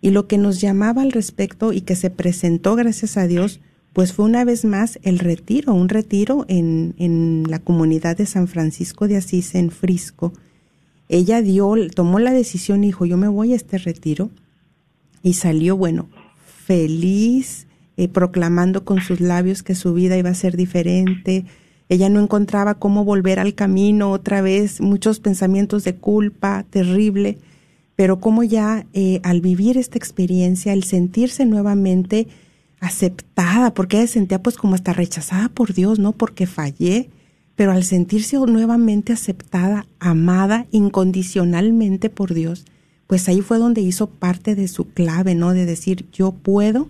[0.00, 3.60] Y lo que nos llamaba al respecto y que se presentó, gracias a Dios,
[3.92, 8.48] pues fue una vez más el retiro, un retiro en, en la comunidad de San
[8.48, 10.32] Francisco de Asís en Frisco.
[11.08, 14.30] Ella dio, tomó la decisión y dijo, yo me voy a este retiro.
[15.22, 16.08] Y salió, bueno,
[16.44, 21.46] feliz, eh, proclamando con sus labios que su vida iba a ser diferente.
[21.88, 27.38] Ella no encontraba cómo volver al camino otra vez, muchos pensamientos de culpa terrible,
[27.94, 32.26] pero como ya eh, al vivir esta experiencia, al sentirse nuevamente
[32.80, 36.12] aceptada, porque ella se sentía pues como hasta rechazada por Dios, ¿no?
[36.12, 37.08] Porque fallé,
[37.54, 42.66] pero al sentirse nuevamente aceptada, amada incondicionalmente por Dios,
[43.06, 45.52] pues ahí fue donde hizo parte de su clave, ¿no?
[45.52, 46.88] De decir, yo puedo,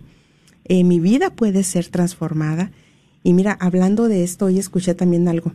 [0.65, 2.71] eh, mi vida puede ser transformada.
[3.27, 5.51] Y mira, hablando de esto, hoy escuché también algo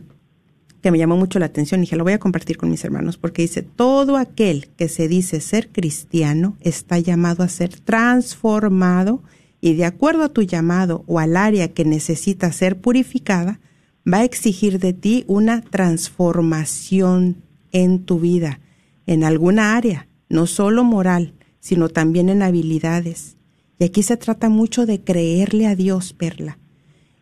[0.83, 3.17] que me llamó mucho la atención y dije, lo voy a compartir con mis hermanos,
[3.17, 9.23] porque dice, todo aquel que se dice ser cristiano está llamado a ser transformado
[9.59, 13.59] y de acuerdo a tu llamado o al área que necesita ser purificada,
[14.07, 17.37] va a exigir de ti una transformación
[17.71, 18.59] en tu vida,
[19.07, 23.35] en alguna área, no solo moral, sino también en habilidades.
[23.79, 26.59] Y aquí se trata mucho de creerle a Dios, Perla.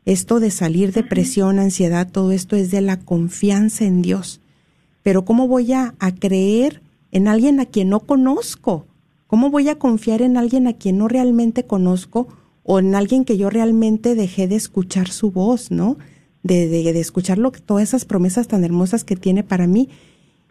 [0.05, 4.41] Esto de salir de presión, ansiedad, todo esto es de la confianza en Dios.
[5.03, 8.87] Pero ¿cómo voy a, a creer en alguien a quien no conozco?
[9.27, 12.27] ¿Cómo voy a confiar en alguien a quien no realmente conozco
[12.63, 15.97] o en alguien que yo realmente dejé de escuchar su voz, ¿no?
[16.43, 19.89] De, de, de escuchar lo, todas esas promesas tan hermosas que tiene para mí.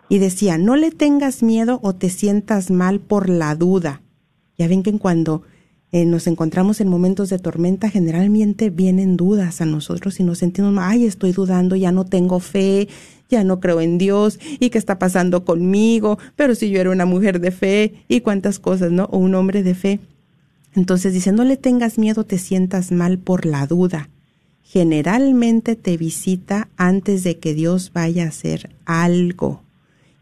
[0.09, 4.03] Y decía, no le tengas miedo o te sientas mal por la duda.
[4.59, 5.43] Ya ven que cuando
[5.93, 10.75] eh, nos encontramos en momentos de tormenta, generalmente vienen dudas a nosotros y nos sentimos,
[10.79, 12.89] ay, estoy dudando, ya no tengo fe,
[13.29, 17.07] ya no creo en Dios y qué está pasando conmigo, pero si yo era una
[17.07, 19.05] mujer de fe y cuántas cosas, ¿no?
[19.05, 20.01] O un hombre de fe.
[20.75, 24.09] Entonces dice, no le tengas miedo, te sientas mal por la duda.
[24.63, 29.63] Generalmente te visita antes de que Dios vaya a hacer algo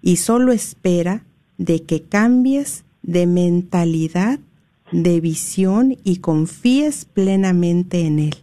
[0.01, 1.25] y solo espera
[1.59, 4.41] de que cambies de mentalidad,
[4.93, 8.37] de visión y confíes plenamente en Él.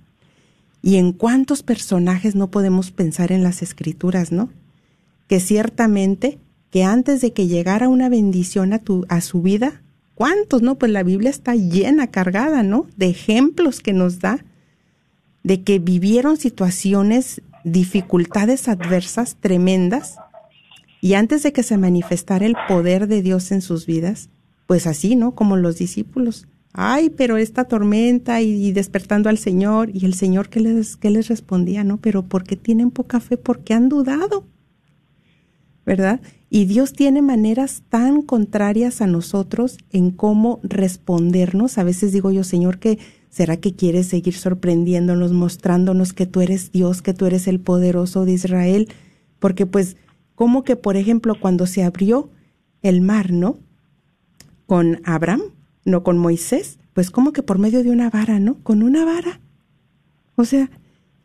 [0.81, 4.49] Y en cuántos personajes no podemos pensar en las escrituras, ¿no?
[5.27, 6.37] Que ciertamente
[6.69, 9.81] que antes de que llegara una bendición a, tu, a su vida,
[10.13, 10.75] ¿cuántos, no?
[10.75, 12.87] Pues la Biblia está llena, cargada, ¿no?
[12.97, 14.43] De ejemplos que nos da
[15.45, 20.17] de que vivieron situaciones, dificultades adversas tremendas,
[21.01, 24.29] y antes de que se manifestara el poder de Dios en sus vidas,
[24.65, 25.35] pues así, ¿no?
[25.35, 26.47] Como los discípulos.
[26.73, 31.83] Ay, pero esta tormenta y, despertando al Señor, y el Señor que les, les respondía,
[31.83, 31.97] ¿no?
[31.97, 34.45] Pero porque tienen poca fe, porque han dudado,
[35.85, 36.19] ¿verdad?
[36.49, 41.77] Y Dios tiene maneras tan contrarias a nosotros en cómo respondernos.
[41.77, 42.99] A veces digo yo, Señor, que
[43.35, 48.23] ¿Será que quieres seguir sorprendiéndonos, mostrándonos que tú eres Dios, que tú eres el poderoso
[48.23, 48.87] de Israel?
[49.39, 49.97] Porque pues,
[50.35, 52.29] como que, por ejemplo, cuando se abrió
[52.81, 53.59] el mar, ¿no?
[54.65, 55.41] Con Abraham,
[55.83, 58.55] no con Moisés, pues como que por medio de una vara, ¿no?
[58.63, 59.39] Con una vara.
[60.35, 60.69] O sea,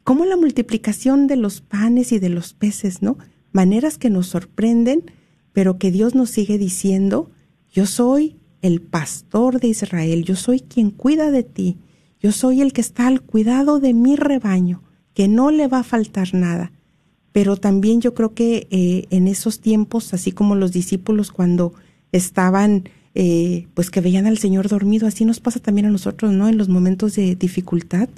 [0.04, 3.18] como la multiplicación de los panes y de los peces, ¿no?
[3.52, 5.10] Maneras que nos sorprenden,
[5.52, 7.30] pero que Dios nos sigue diciendo,
[7.72, 11.78] yo soy el pastor de Israel, yo soy quien cuida de ti,
[12.20, 14.82] yo soy el que está al cuidado de mi rebaño,
[15.14, 16.72] que no le va a faltar nada.
[17.32, 21.72] Pero también yo creo que eh, en esos tiempos, así como los discípulos cuando
[22.12, 26.48] estaban, eh, pues que veían al Señor dormido, así nos pasa también a nosotros, ¿no?
[26.48, 28.08] En los momentos de dificultad,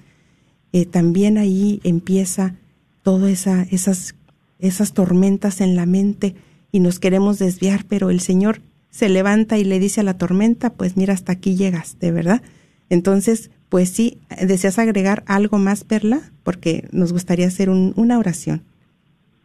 [0.73, 2.55] eh, también ahí empieza
[3.03, 4.15] todas esa, esas,
[4.59, 6.35] esas tormentas en la mente
[6.71, 10.71] y nos queremos desviar, pero el Señor se levanta y le dice a la tormenta,
[10.71, 12.43] pues mira, hasta aquí llegas, de verdad.
[12.91, 16.21] Entonces, pues sí, ¿deseas agregar algo más, Perla?
[16.43, 18.63] Porque nos gustaría hacer una oración.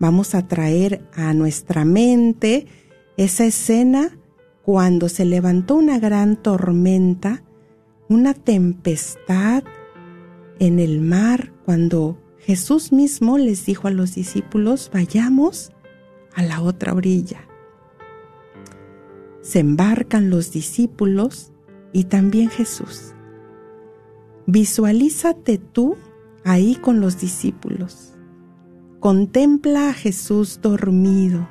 [0.00, 2.66] Vamos a traer a nuestra mente
[3.16, 4.16] esa escena
[4.62, 7.42] cuando se levantó una gran tormenta,
[8.08, 9.64] una tempestad
[10.58, 15.72] en el mar, cuando Jesús mismo les dijo a los discípulos, vayamos
[16.34, 17.46] a la otra orilla.
[19.42, 21.52] Se embarcan los discípulos
[21.92, 23.14] y también Jesús.
[24.46, 25.96] Visualízate tú
[26.44, 28.14] ahí con los discípulos.
[29.00, 31.48] Contempla a Jesús dormido.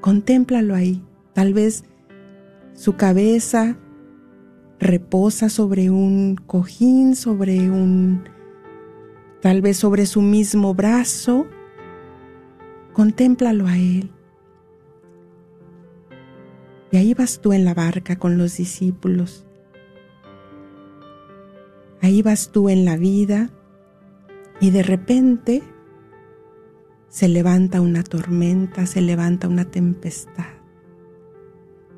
[0.00, 1.04] Contémplalo ahí.
[1.32, 1.84] Tal vez
[2.74, 3.76] su cabeza
[4.80, 8.24] reposa sobre un cojín, sobre un,
[9.40, 11.46] tal vez sobre su mismo brazo.
[12.92, 14.10] Contémplalo a Él.
[16.90, 19.46] Y ahí vas tú en la barca con los discípulos.
[22.02, 23.50] Ahí vas tú en la vida
[24.60, 25.62] y de repente
[27.08, 30.46] se levanta una tormenta, se levanta una tempestad.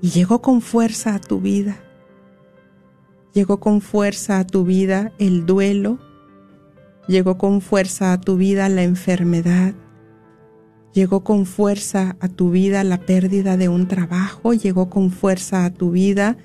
[0.01, 1.92] Y llegó con fuerza a tu vida.
[3.33, 5.99] Llegó con fuerza a tu vida el duelo.
[7.09, 9.75] Llegó con fuerza a tu vida la enfermedad.
[10.93, 14.53] Llegó con fuerza a tu vida la pérdida de un trabajo.
[14.53, 16.37] Llegó con fuerza a tu vida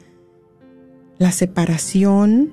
[1.18, 2.52] la separación,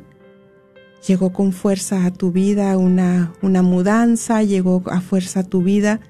[1.07, 6.01] llegó con fuerza a tu vida una, una mudanza, llegó a fuerza a tu vida.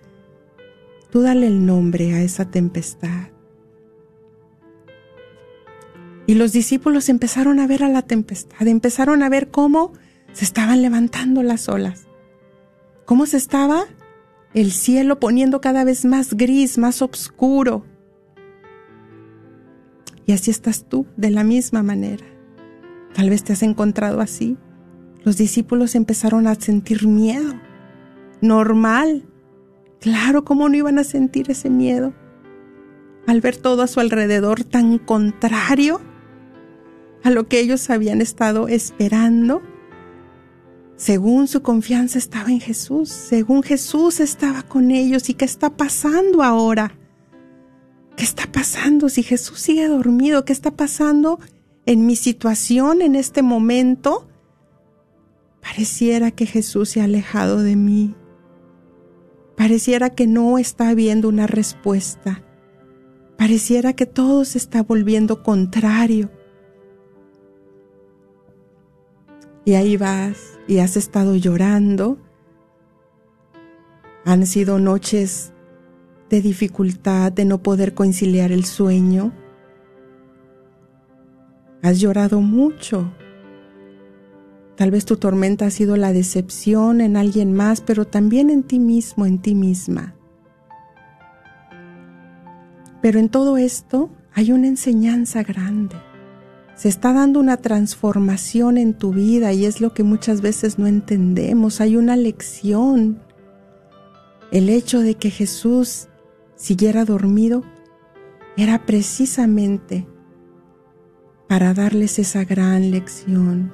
[1.11, 3.34] Tú dale el nombre a esa tempestad.
[6.27, 9.93] Y los discípulos empezaron a ver a la tempestad, empezaron a ver cómo
[10.33, 12.07] se estaban levantando las olas,
[13.05, 13.85] cómo se estaba
[14.55, 17.85] el cielo poniendo cada vez más gris, más oscuro.
[20.27, 22.25] Y así estás tú, de la misma manera.
[23.15, 24.57] Tal vez te has encontrado así
[25.25, 27.55] los discípulos empezaron a sentir miedo.
[28.43, 29.25] Normal.
[29.99, 32.13] Claro, ¿cómo no iban a sentir ese miedo?
[33.27, 36.03] Al ver todo a su alrededor tan contrario
[37.25, 39.63] a lo que ellos habían estado esperando,
[40.97, 45.29] según su confianza estaba en Jesús, según Jesús estaba con ellos.
[45.29, 46.97] ¿Y qué está pasando ahora?
[48.17, 49.09] ¿Qué ¿qué está pasando?
[49.09, 51.41] Si Jesús sigue dormido, ¿qué está pasando
[51.87, 54.29] en mi situación en este momento?
[55.61, 58.15] Pareciera que Jesús se ha alejado de mí.
[59.57, 62.43] Pareciera que no está habiendo una respuesta.
[63.37, 66.31] Pareciera que todo se está volviendo contrario.
[69.65, 72.19] Y ahí vas y has estado llorando.
[74.25, 75.53] Han sido noches
[76.31, 79.33] de dificultad, de no poder conciliar el sueño.
[81.83, 83.13] Has llorado mucho.
[84.77, 88.79] Tal vez tu tormenta ha sido la decepción en alguien más, pero también en ti
[88.79, 90.15] mismo, en ti misma.
[93.01, 95.97] Pero en todo esto hay una enseñanza grande.
[96.75, 100.87] Se está dando una transformación en tu vida y es lo que muchas veces no
[100.87, 101.81] entendemos.
[101.81, 103.23] Hay una lección.
[104.51, 106.09] El hecho de que Jesús
[106.57, 107.63] siguiera dormido
[108.57, 110.07] era precisamente
[111.49, 113.73] para darles esa gran lección,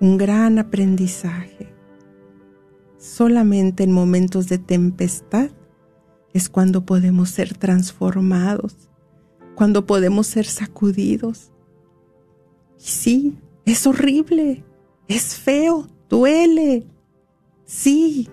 [0.00, 1.72] un gran aprendizaje.
[2.98, 5.50] Solamente en momentos de tempestad
[6.32, 8.89] es cuando podemos ser transformados,
[9.54, 11.50] cuando podemos ser sacudidos.
[12.76, 14.64] Sí, es horrible,
[15.06, 16.86] es feo, duele,
[17.64, 18.28] sí,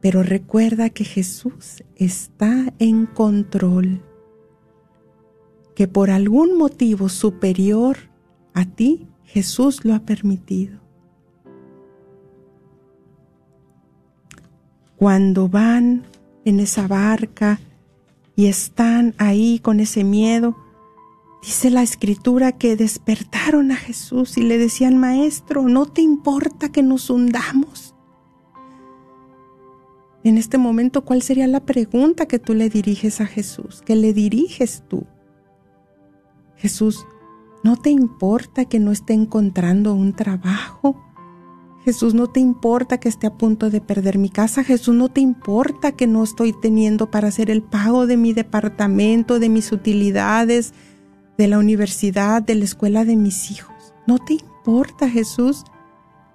[0.00, 4.02] pero recuerda que Jesús está en control,
[5.74, 7.96] que por algún motivo superior
[8.54, 10.80] a ti, Jesús lo ha permitido.
[14.96, 16.04] Cuando van
[16.44, 17.58] en esa barca
[18.36, 20.56] y están ahí con ese miedo,
[21.42, 26.82] dice la escritura que despertaron a Jesús y le decían, Maestro, ¿no te importa que
[26.82, 27.94] nos hundamos?
[30.22, 33.80] En este momento, ¿cuál sería la pregunta que tú le diriges a Jesús?
[33.82, 35.06] ¿Que le diriges tú?
[36.56, 37.06] Jesús,
[37.62, 41.05] ¿no te importa que no esté encontrando un trabajo?
[41.86, 44.64] Jesús, no te importa que esté a punto de perder mi casa.
[44.64, 49.38] Jesús, no te importa que no estoy teniendo para hacer el pago de mi departamento,
[49.38, 50.74] de mis utilidades,
[51.38, 53.94] de la universidad, de la escuela de mis hijos.
[54.04, 55.62] No te importa, Jesús.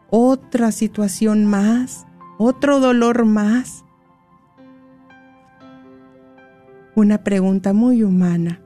[0.10, 3.84] Otra situación más, otro dolor más.
[6.96, 8.62] Una pregunta muy humana.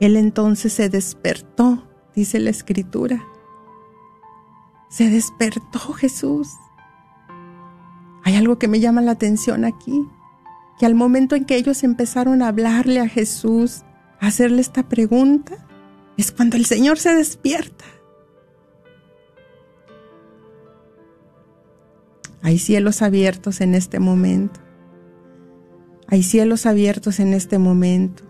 [0.00, 3.24] Él entonces se despertó, dice la escritura
[4.94, 6.50] se despertó Jesús.
[8.22, 10.08] Hay algo que me llama la atención aquí,
[10.78, 13.82] que al momento en que ellos empezaron a hablarle a Jesús,
[14.20, 15.66] a hacerle esta pregunta,
[16.16, 17.84] es cuando el Señor se despierta.
[22.40, 24.60] Hay cielos abiertos en este momento.
[26.06, 28.22] Hay cielos abiertos en este momento.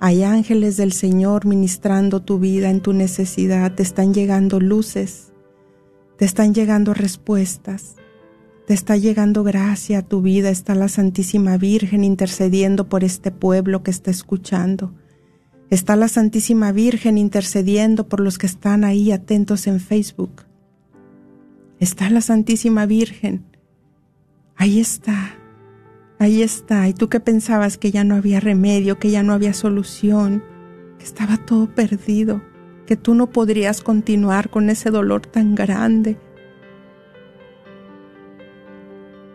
[0.00, 3.74] Hay ángeles del Señor ministrando tu vida en tu necesidad.
[3.74, 5.33] Te están llegando luces
[6.16, 7.96] te están llegando respuestas,
[8.66, 13.82] te está llegando gracia a tu vida, está la Santísima Virgen intercediendo por este pueblo
[13.82, 14.94] que está escuchando.
[15.70, 20.44] Está la Santísima Virgen intercediendo por los que están ahí atentos en Facebook.
[21.78, 23.44] Está la Santísima Virgen.
[24.56, 25.36] Ahí está.
[26.18, 26.88] Ahí está.
[26.88, 30.42] ¿Y tú qué pensabas que ya no había remedio, que ya no había solución,
[30.98, 32.40] que estaba todo perdido?
[32.86, 36.16] Que tú no podrías continuar con ese dolor tan grande.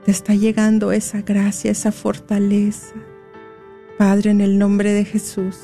[0.06, 2.95] Te está llegando esa gracia, esa fortaleza.
[3.97, 5.58] Padre, en el nombre de Jesús,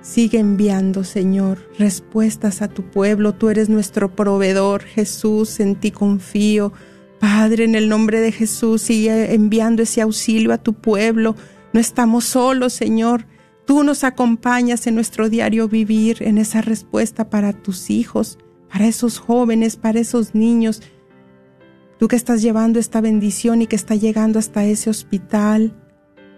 [0.00, 3.34] sigue enviando, Señor, respuestas a tu pueblo.
[3.34, 6.72] Tú eres nuestro proveedor, Jesús, en ti confío.
[7.20, 11.36] Padre, en el nombre de Jesús, sigue enviando ese auxilio a tu pueblo.
[11.72, 13.26] No estamos solos, Señor.
[13.68, 18.38] Tú nos acompañas en nuestro diario vivir, en esa respuesta para tus hijos,
[18.72, 20.80] para esos jóvenes, para esos niños.
[21.98, 25.76] Tú que estás llevando esta bendición y que está llegando hasta ese hospital,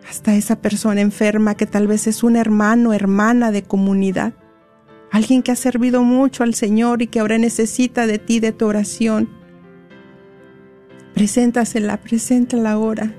[0.08, 4.32] hasta esa persona enferma que tal vez es un hermano, hermana de comunidad,
[5.12, 8.66] alguien que ha servido mucho al Señor y que ahora necesita de ti, de tu
[8.66, 9.28] oración.
[11.14, 13.14] Preséntasela, preséntala ahora.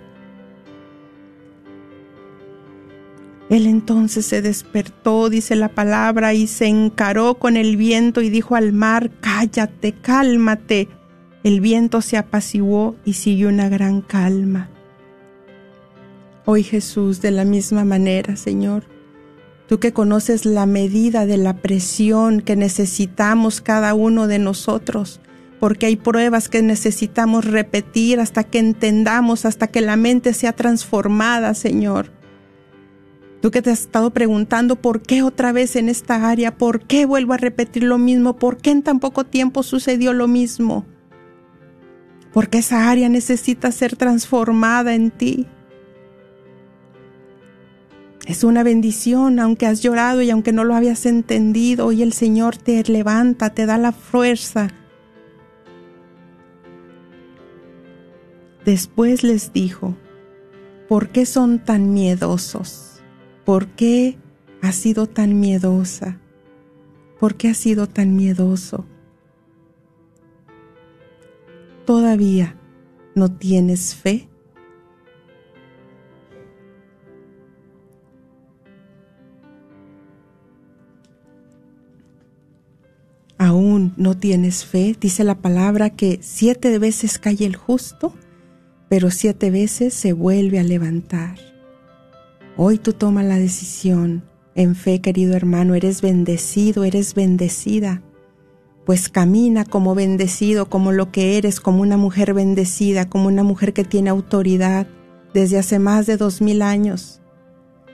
[3.51, 8.55] Él entonces se despertó, dice la palabra, y se encaró con el viento y dijo
[8.55, 10.87] al mar, cállate, cálmate.
[11.43, 14.69] El viento se apaciguó y siguió una gran calma.
[16.45, 18.85] Hoy Jesús, de la misma manera, Señor,
[19.67, 25.19] tú que conoces la medida de la presión que necesitamos cada uno de nosotros
[25.59, 31.53] porque hay pruebas que necesitamos repetir hasta que entendamos, hasta que la mente sea transformada,
[31.53, 32.20] Señor.
[33.41, 37.07] Tú que te has estado preguntando por qué otra vez en esta área, por qué
[37.07, 40.85] vuelvo a repetir lo mismo, por qué en tan poco tiempo sucedió lo mismo.
[42.31, 45.47] Porque esa área necesita ser transformada en ti.
[48.27, 52.55] Es una bendición, aunque has llorado y aunque no lo habías entendido, hoy el Señor
[52.57, 54.67] te levanta, te da la fuerza.
[58.63, 59.95] Después les dijo,
[60.87, 62.90] ¿por qué son tan miedosos?
[63.45, 64.17] ¿Por qué
[64.61, 66.19] has sido tan miedosa?
[67.19, 68.85] ¿Por qué has sido tan miedoso?
[71.85, 72.55] ¿Todavía
[73.15, 74.29] no tienes fe?
[83.41, 88.13] aún no tienes fe, dice la palabra que siete veces cae el justo,
[88.87, 91.50] pero siete veces se vuelve a levantar.
[92.63, 94.21] Hoy tú tomas la decisión.
[94.53, 98.03] En fe, querido hermano, eres bendecido, eres bendecida.
[98.85, 103.73] Pues camina como bendecido, como lo que eres, como una mujer bendecida, como una mujer
[103.73, 104.85] que tiene autoridad
[105.33, 107.19] desde hace más de dos mil años.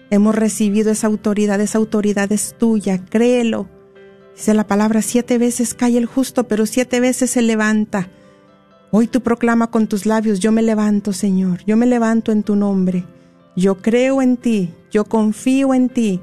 [0.10, 3.70] Hemos recibido esa autoridad, esa autoridad es tuya, créelo.
[4.36, 8.10] Dice la palabra, siete veces cae el justo, pero siete veces se levanta.
[8.92, 12.58] Hoy tú proclama con tus labios, yo me levanto, Señor, yo me levanto en tu
[12.58, 13.06] nombre.
[13.58, 16.22] Yo creo en ti, yo confío en ti.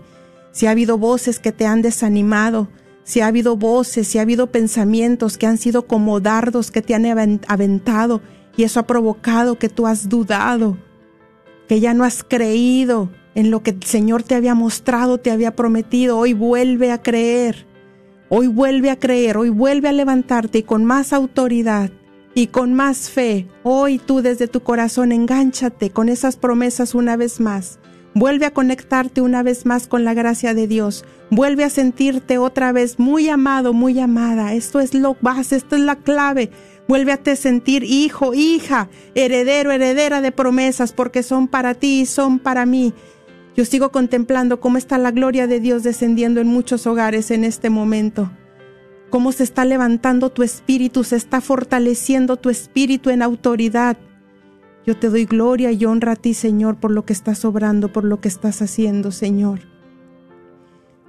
[0.52, 2.68] Si ha habido voces que te han desanimado,
[3.02, 6.94] si ha habido voces, si ha habido pensamientos que han sido como dardos que te
[6.94, 8.20] han aventado
[8.56, 10.78] y eso ha provocado que tú has dudado,
[11.66, 15.56] que ya no has creído en lo que el Señor te había mostrado, te había
[15.56, 17.66] prometido, hoy vuelve a creer,
[18.28, 21.90] hoy vuelve a creer, hoy vuelve a levantarte y con más autoridad
[22.34, 27.38] y con más fe, hoy tú desde tu corazón engánchate con esas promesas una vez
[27.40, 27.78] más.
[28.12, 31.04] Vuelve a conectarte una vez más con la gracia de Dios.
[31.30, 34.52] Vuelve a sentirte otra vez muy amado, muy amada.
[34.54, 36.50] Esto es lo base, esto es la clave.
[36.86, 42.06] Vuelve a te sentir hijo, hija, heredero, heredera de promesas, porque son para ti y
[42.06, 42.94] son para mí.
[43.56, 47.70] Yo sigo contemplando cómo está la gloria de Dios descendiendo en muchos hogares en este
[47.70, 48.30] momento
[49.14, 53.96] cómo se está levantando tu espíritu, se está fortaleciendo tu espíritu en autoridad.
[54.84, 58.02] Yo te doy gloria y honra a ti, Señor, por lo que estás obrando, por
[58.02, 59.60] lo que estás haciendo, Señor.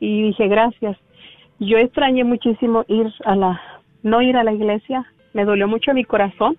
[0.00, 0.98] Y dije gracias.
[1.58, 3.60] Yo extrañé muchísimo ir a la
[4.02, 6.56] no ir a la iglesia, me dolió mucho mi corazón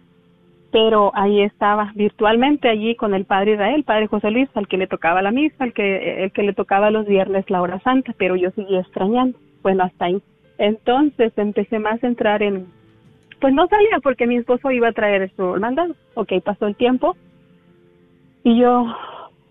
[0.71, 4.77] pero ahí estaba virtualmente allí con el padre Israel, el padre José Luis, al que
[4.77, 8.13] le tocaba la misa, al que, el que le tocaba los viernes la hora santa,
[8.17, 10.21] pero yo seguía extrañando, bueno, hasta ahí.
[10.57, 12.67] Entonces empecé más a entrar en,
[13.39, 17.15] pues no salía porque mi esposo iba a traer su mandado, ok, pasó el tiempo
[18.43, 18.85] y yo,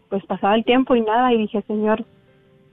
[0.08, 2.04] pues pasaba el tiempo y nada, y dije, Señor,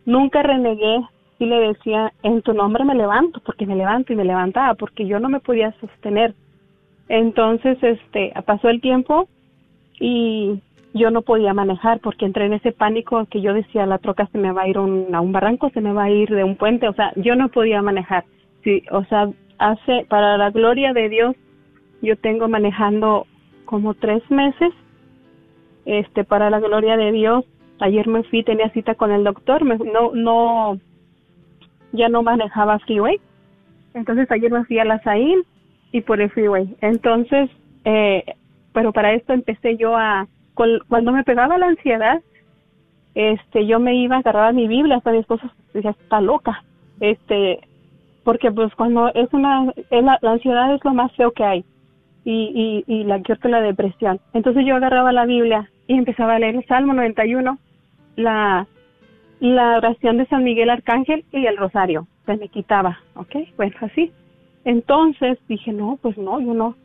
[0.05, 1.01] nunca renegué,
[1.39, 5.05] y le decía, en tu nombre me levanto, porque me levanto y me levantaba, porque
[5.05, 6.33] yo no me podía sostener
[7.09, 9.27] entonces, este, pasó el tiempo
[9.99, 10.61] y
[10.93, 14.37] yo no podía manejar porque entré en ese pánico que yo decía, la troca se
[14.37, 16.55] me va a ir un- a un barranco, se me va a ir de un
[16.55, 18.25] puente, o sea, yo no podía manejar.
[18.63, 21.35] Sí, o sea, hace, para la gloria de Dios,
[22.01, 23.25] yo tengo manejando
[23.65, 24.71] como tres meses,
[25.85, 27.45] este, para la gloria de Dios,
[27.79, 30.77] ayer me fui, tenía cita con el doctor, me- no, no,
[31.91, 33.19] ya no manejaba freeway,
[33.93, 35.43] entonces ayer me fui a la Saín
[35.93, 37.49] y por el freeway, entonces,
[37.85, 38.25] eh,
[38.73, 42.21] pero para esto empecé yo a, cuando me pegaba la ansiedad,
[43.15, 46.63] este, yo me iba a agarrar mi Biblia, hasta mi esposo decía, está loca,
[46.99, 47.59] este,
[48.23, 51.65] porque pues cuando es una, es la, ansiedad es lo más feo que hay,
[52.25, 54.19] y, y, y la que la depresión.
[54.33, 57.59] Entonces yo agarraba la Biblia y empezaba a leer el Salmo 91,
[58.15, 58.65] la,
[59.39, 63.35] la oración de San Miguel Arcángel y el rosario, se me quitaba, ¿ok?
[63.57, 64.11] Bueno, así.
[64.65, 66.75] Entonces dije, no, pues no, yo no.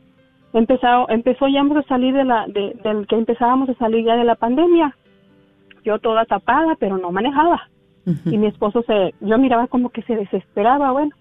[0.52, 4.24] Empezó, empezó ya a salir de la, de, del que empezábamos a salir ya de
[4.24, 4.96] la pandemia.
[5.84, 7.68] Yo toda tapada, pero no manejaba.
[8.24, 11.14] Y mi esposo se, yo miraba como que se desesperaba, bueno.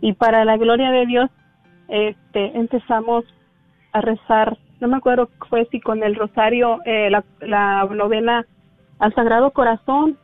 [0.00, 1.30] Y para la gloria de Dios,
[1.88, 3.24] este, empezamos
[3.92, 8.46] a rezar, no me acuerdo fue si con el rosario, eh, la, la novena
[8.98, 10.16] al Sagrado Corazón,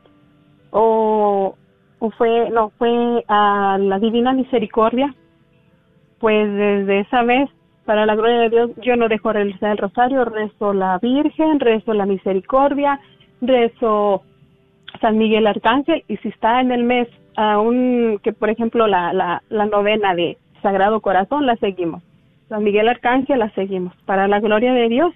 [0.71, 1.57] o,
[1.99, 5.15] o fue, no, fue a la Divina Misericordia,
[6.23, 7.51] pues desde esa vez,
[7.85, 11.59] para la gloria de Dios, yo no dejo de rezar el rosario, rezo la Virgen,
[11.59, 13.01] rezo la Misericordia,
[13.41, 14.23] rezo
[15.01, 19.43] San Miguel Arcángel, y si está en el mes, aún que por ejemplo la, la,
[19.49, 22.05] la novena de Sagrado Corazón, la seguimos.
[22.49, 23.93] San Miguel Arcángel la seguimos.
[24.07, 25.13] Para la gloria de Dios,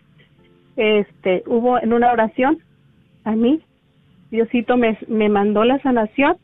[0.74, 2.58] este, hubo en una oración
[3.22, 3.60] a mí,
[4.32, 6.36] Diosito me mandó la sanación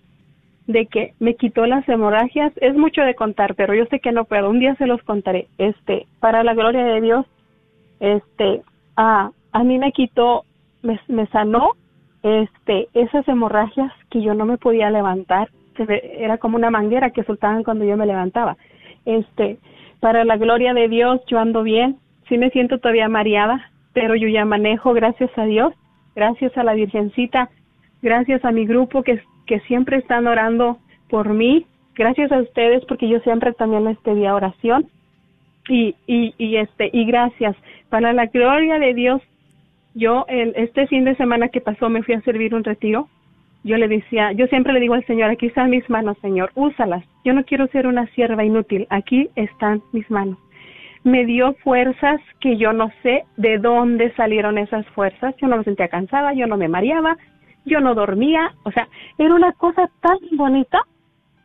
[0.67, 2.53] de que me quitó las hemorragias.
[2.57, 4.51] Es mucho de contar, pero yo sé que no puedo.
[4.51, 5.49] Un día se los contaré.
[5.59, 7.27] Este, para la gloria de Dios,
[8.01, 8.63] este,
[8.97, 10.45] a, a mí me quitó,
[10.83, 11.73] me, me sanó,
[12.23, 15.49] este, esas hemorragias que yo no me podía levantar.
[15.79, 18.57] Era como una manguera que soltaban cuando yo me levantaba.
[19.05, 19.59] Este,
[20.01, 21.97] para la gloria de Dios, yo ando bien.
[22.29, 25.75] Sí me siento todavía mareada, pero yo ya manejo, gracias a Dios,
[26.15, 27.51] gracias a la Virgencita,
[28.01, 30.78] gracias a mi grupo que, que siempre están orando
[31.09, 34.88] por mí, gracias a ustedes porque yo siempre también les pedí oración.
[35.68, 37.55] Y, y, y este y gracias.
[37.88, 39.22] Para la gloria de Dios
[39.95, 43.09] yo el, este fin de semana que pasó me fui a servir un retiro.
[43.62, 47.05] Yo le decía yo siempre le digo al Señor aquí están mis manos Señor úsalas.
[47.24, 50.38] Yo no quiero ser una sierva inútil aquí están mis manos.
[51.05, 55.34] Me dio fuerzas que yo no sé de dónde salieron esas fuerzas.
[55.36, 57.16] Yo no me sentía cansada yo no me mareaba
[57.65, 58.89] yo no dormía o sea
[59.19, 60.83] era una cosa tan bonita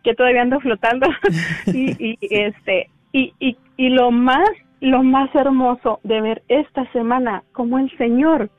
[0.04, 1.08] que todavía ando flotando.
[1.68, 4.48] Y, y este y, y, y lo más
[4.80, 8.50] lo más hermoso de ver esta semana como el Señor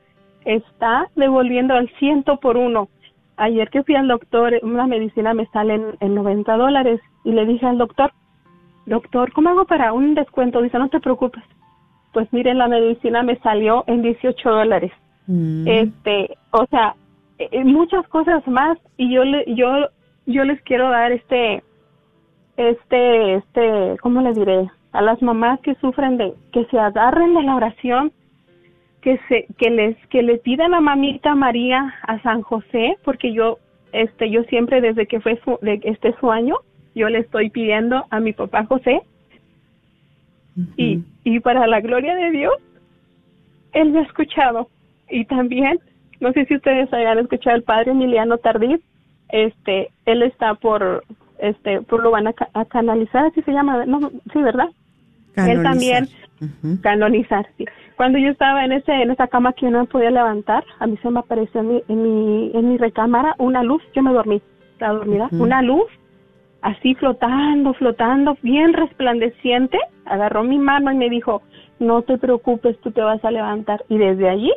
[0.45, 2.89] está devolviendo al ciento por uno.
[3.37, 7.45] Ayer que fui al doctor una medicina me sale en, en 90 dólares y le
[7.45, 8.11] dije al doctor
[8.85, 11.43] doctor cómo hago para un descuento dice no te preocupes.
[12.13, 14.91] Pues miren la medicina me salió en 18 dólares
[15.29, 15.67] Mm.
[15.67, 16.95] este o sea
[17.39, 19.89] eh, muchas cosas más y yo le yo
[20.25, 21.63] yo les quiero dar este
[22.57, 27.43] este este cómo les diré a las mamás que sufren de que se agarren de
[27.43, 28.11] la oración
[29.01, 33.57] que se que les que le pidan a mamita María a San José porque yo
[33.93, 36.57] este yo siempre desde que fue su, de este su año
[36.95, 39.01] yo le estoy pidiendo a mi papá José.
[40.75, 42.53] Y, y para la gloria de Dios,
[43.71, 44.67] Él me ha escuchado.
[45.09, 45.79] Y también,
[46.19, 48.81] no sé si ustedes hayan escuchado al padre Emiliano Tardif,
[49.29, 51.03] este, él está por,
[51.39, 54.69] este, por lo van a, a canalizar, así se llama, no, sí, ¿verdad?
[55.35, 56.07] Él también,
[56.81, 57.65] canonizar, sí.
[57.95, 60.87] Cuando yo estaba en ese, en esa cama que yo no me podía levantar, a
[60.87, 64.11] mí se me apareció en mi, en mi, en mi recámara una luz, yo me
[64.11, 64.41] dormí,
[64.73, 65.85] estaba dormida, una luz
[66.61, 71.41] así flotando, flotando, bien resplandeciente, agarró mi mano y me dijo,
[71.79, 73.83] no te preocupes, tú te vas a levantar.
[73.87, 74.51] Y desde allí,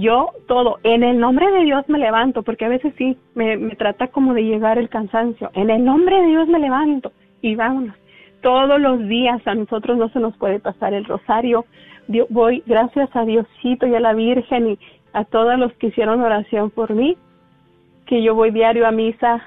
[0.00, 3.74] yo todo, en el nombre de Dios me levanto, porque a veces sí, me, me
[3.76, 5.50] trata como de llegar el cansancio.
[5.54, 7.94] En el nombre de Dios me levanto y vámonos.
[8.42, 11.64] Todos los días a nosotros no se nos puede pasar el rosario.
[12.06, 14.78] Dio- voy, gracias a Diosito y a la Virgen y
[15.12, 17.16] a todos los que hicieron oración por mí,
[18.06, 19.42] que yo voy diario a misa,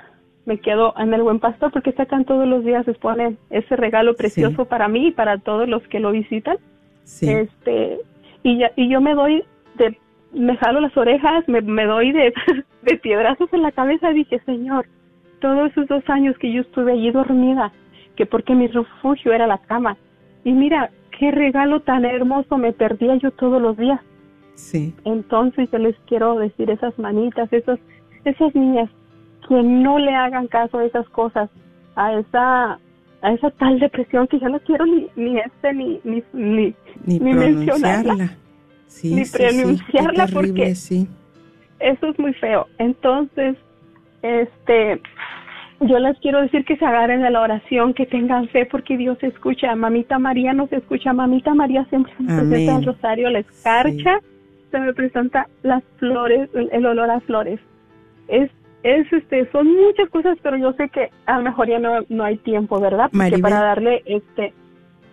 [0.46, 4.64] me quedo en el buen pastor porque sacan todos los días, exponen ese regalo precioso
[4.64, 4.70] Sí.
[4.70, 6.58] para mí y para todos los que lo visitan.
[7.04, 7.30] Sí.
[7.30, 8.00] Este,
[8.44, 9.44] y, ya, y yo me doy
[9.76, 9.98] de,
[10.34, 12.34] me jalo las orejas, me, me doy de,
[12.84, 14.86] de piedrazos en la cabeza dije, Señor,
[15.40, 17.72] todos esos dos años que yo estuve allí dormida,
[18.16, 19.98] que porque mi refugio era la cama.
[20.44, 24.00] Y mira, qué regalo tan hermoso me perdía yo todos los días.
[24.56, 24.94] Sí.
[25.06, 27.80] Entonces yo les quiero decir esas manitas, esas,
[28.26, 28.90] esas niñas,
[29.48, 31.50] que no le hagan caso a esas cosas,
[31.96, 32.80] a esa,
[33.22, 36.76] a esa tal depresión que ya no quiero ni, ni este ni, ni, ni,
[37.06, 38.38] Ni, mencionarla.
[38.92, 40.66] Sí, ni sí, terrible, porque-
[41.80, 42.68] eso es muy feo.
[42.78, 43.56] Entonces,
[44.22, 45.02] este,
[45.80, 49.18] yo les quiero decir que se agarren de la oración, que tengan fe porque Dios
[49.24, 49.76] escucha.
[49.76, 51.14] Mamita María nos escucha.
[51.14, 54.20] Mamita María siempre se presenta el rosario, la escarcha,
[54.70, 57.60] se me presenta las flores, el, el olor a flores.
[58.28, 58.52] Es,
[58.84, 62.24] es, este, son muchas cosas, pero yo sé que a lo mejor ya no, no
[62.24, 63.06] hay tiempo, ¿verdad?
[63.06, 63.42] Porque Maribel.
[63.42, 64.54] para darle, este,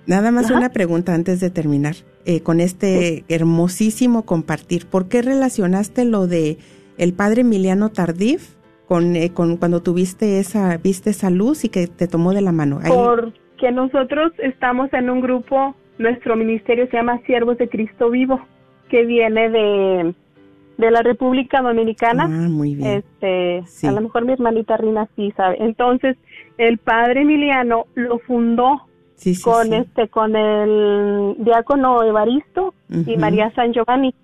[0.08, 0.58] Nada más Ajá.
[0.58, 1.94] una pregunta antes de terminar
[2.24, 4.86] eh, con este hermosísimo compartir.
[4.86, 6.56] ¿Por qué relacionaste lo de
[6.96, 8.54] el padre Emiliano Tardif
[8.86, 12.52] con, eh, con cuando tuviste esa, viste esa luz y que te tomó de la
[12.52, 12.80] mano?
[12.82, 18.40] Ahí- porque nosotros estamos en un grupo, nuestro ministerio se llama Siervos de Cristo Vivo,
[18.88, 20.14] que viene de,
[20.78, 22.24] de la República Dominicana.
[22.24, 23.04] Ah, muy bien.
[23.04, 23.86] Este, Sí.
[23.86, 25.56] a lo mejor mi hermanita Rina sí sabe.
[25.60, 26.16] Entonces,
[26.56, 28.87] el padre Emiliano lo fundó
[29.18, 29.74] sí, sí, con sí.
[29.74, 33.16] este con el diácono Evaristo y.
[33.18, 34.14] María San Giovanni.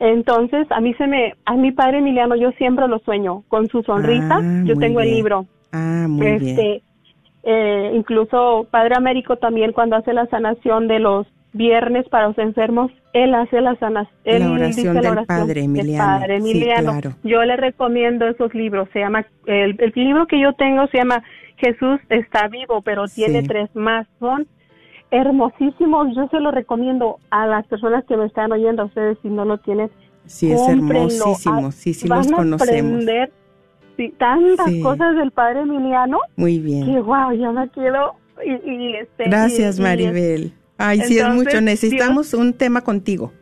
[0.00, 3.82] Entonces, a mí se me a mi padre Emiliano yo siempre lo sueño con su
[3.82, 4.38] sonrisa.
[4.40, 5.16] Ah, yo tengo el bien.
[5.16, 6.48] libro Ah, muy bien.
[6.48, 6.82] este
[7.44, 12.90] eh, incluso Padre Américo también cuando hace la sanación de los viernes para los enfermos
[13.12, 16.04] él hace la sanación La oración del Padre Emiliano.
[16.04, 17.16] Padre Sí, Emiliano claro.
[17.24, 21.22] yo le recomiendo esos libros se llama el, el libro que yo tengo se llama
[21.62, 23.46] Jesús está vivo pero tiene Sí.
[23.48, 24.46] tres más son
[25.12, 29.28] hermosísimos yo se los recomiendo a las personas que me están oyendo a ustedes si
[29.28, 29.90] no lo tienen
[30.24, 31.66] Sí, es hermosísimo.
[31.66, 32.92] Ah, Sí, sí van los a conocemos.
[32.92, 33.32] aprender
[33.96, 34.80] sí, tantas Sí.
[34.80, 36.84] cosas del Padre Emiliano Muy bien.
[36.86, 40.52] que wow, ya me quedo y, y, este Gracias, y- Maribel.
[40.78, 41.60] Ay, sí, es Entonces, mucho.
[41.60, 43.32] Necesitamos un tema contigo,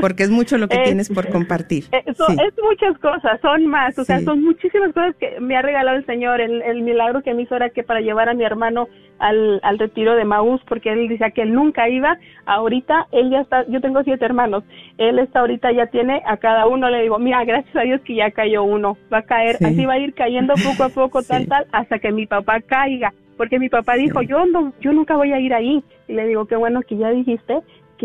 [0.00, 1.84] porque es mucho lo que Es- tienes por compartir.
[1.92, 2.36] eh, so- Sí.
[2.46, 4.24] Es muchas cosas, son más, o sea, Sí.
[4.24, 6.40] son muchísimas cosas que me ha regalado el Señor.
[6.40, 9.78] El, el milagro que me hizo era que para llevar a mi hermano al, al
[9.78, 12.18] retiro de Maús, porque él decía que él nunca iba.
[12.46, 14.64] Ahorita él ya está, yo tengo siete hermanos,
[14.98, 18.14] él está ahorita ya tiene a cada uno, le digo, mira, gracias a Dios que
[18.16, 19.64] ya cayó uno, va a caer, Sí.
[19.66, 23.12] así va a ir cayendo poco a poco, tal, tal, hasta que mi papá caiga.
[23.36, 25.82] Porque mi papá dijo, yo no, yo nunca voy a ir ahí.
[26.06, 27.60] Y le digo, qué bueno que ya dijiste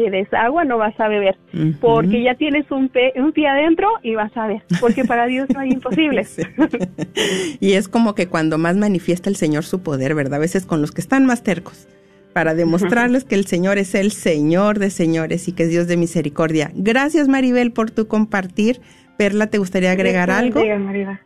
[0.06, 1.38] esa agua no vas a beber
[1.82, 5.48] porque ya tienes un, pe- un pie adentro y vas a ver, porque para Dios
[5.54, 6.38] no hay imposibles.
[7.60, 10.36] Y es como que cuando más manifiesta el Señor su poder, ¿verdad?
[10.36, 11.88] A veces con los que están más tercos,
[12.34, 15.98] para demostrarles que el Señor es el Señor de señores y que es Dios de
[15.98, 16.72] misericordia.
[16.76, 18.80] Gracias, Maribel, por tu compartir.
[19.18, 20.60] Perla, ¿te gustaría agregar algo?
[20.64, 21.18] Maribel.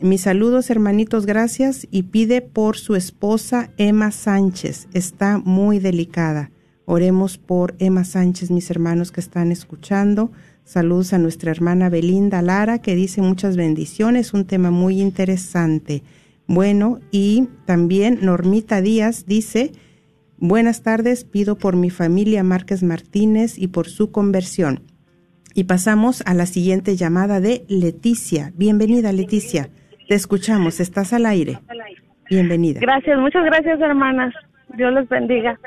[0.01, 4.87] mis saludos hermanitos, gracias y pide por su esposa Emma Sánchez.
[4.93, 6.53] Está muy delicada.
[6.85, 10.31] Oremos por Emma Sánchez, mis hermanos que están escuchando.
[10.65, 16.05] Saludos a nuestra hermana Belinda Lara que dice muchas bendiciones, un tema muy interesante.
[16.47, 19.73] Bueno, y también Normita Díaz dice,
[20.39, 24.83] buenas tardes, pido por mi familia Márquez Martínez y por su conversión.
[25.59, 28.53] Y pasamos a la siguiente llamada de Leticia.
[28.55, 29.71] Bienvenida, Leticia.
[30.09, 31.59] Te escuchamos, estás al aire.
[32.31, 32.79] Bienvenida.
[32.79, 34.33] Gracias, muchas gracias, hermanas.
[34.77, 35.59] Dios les bendiga.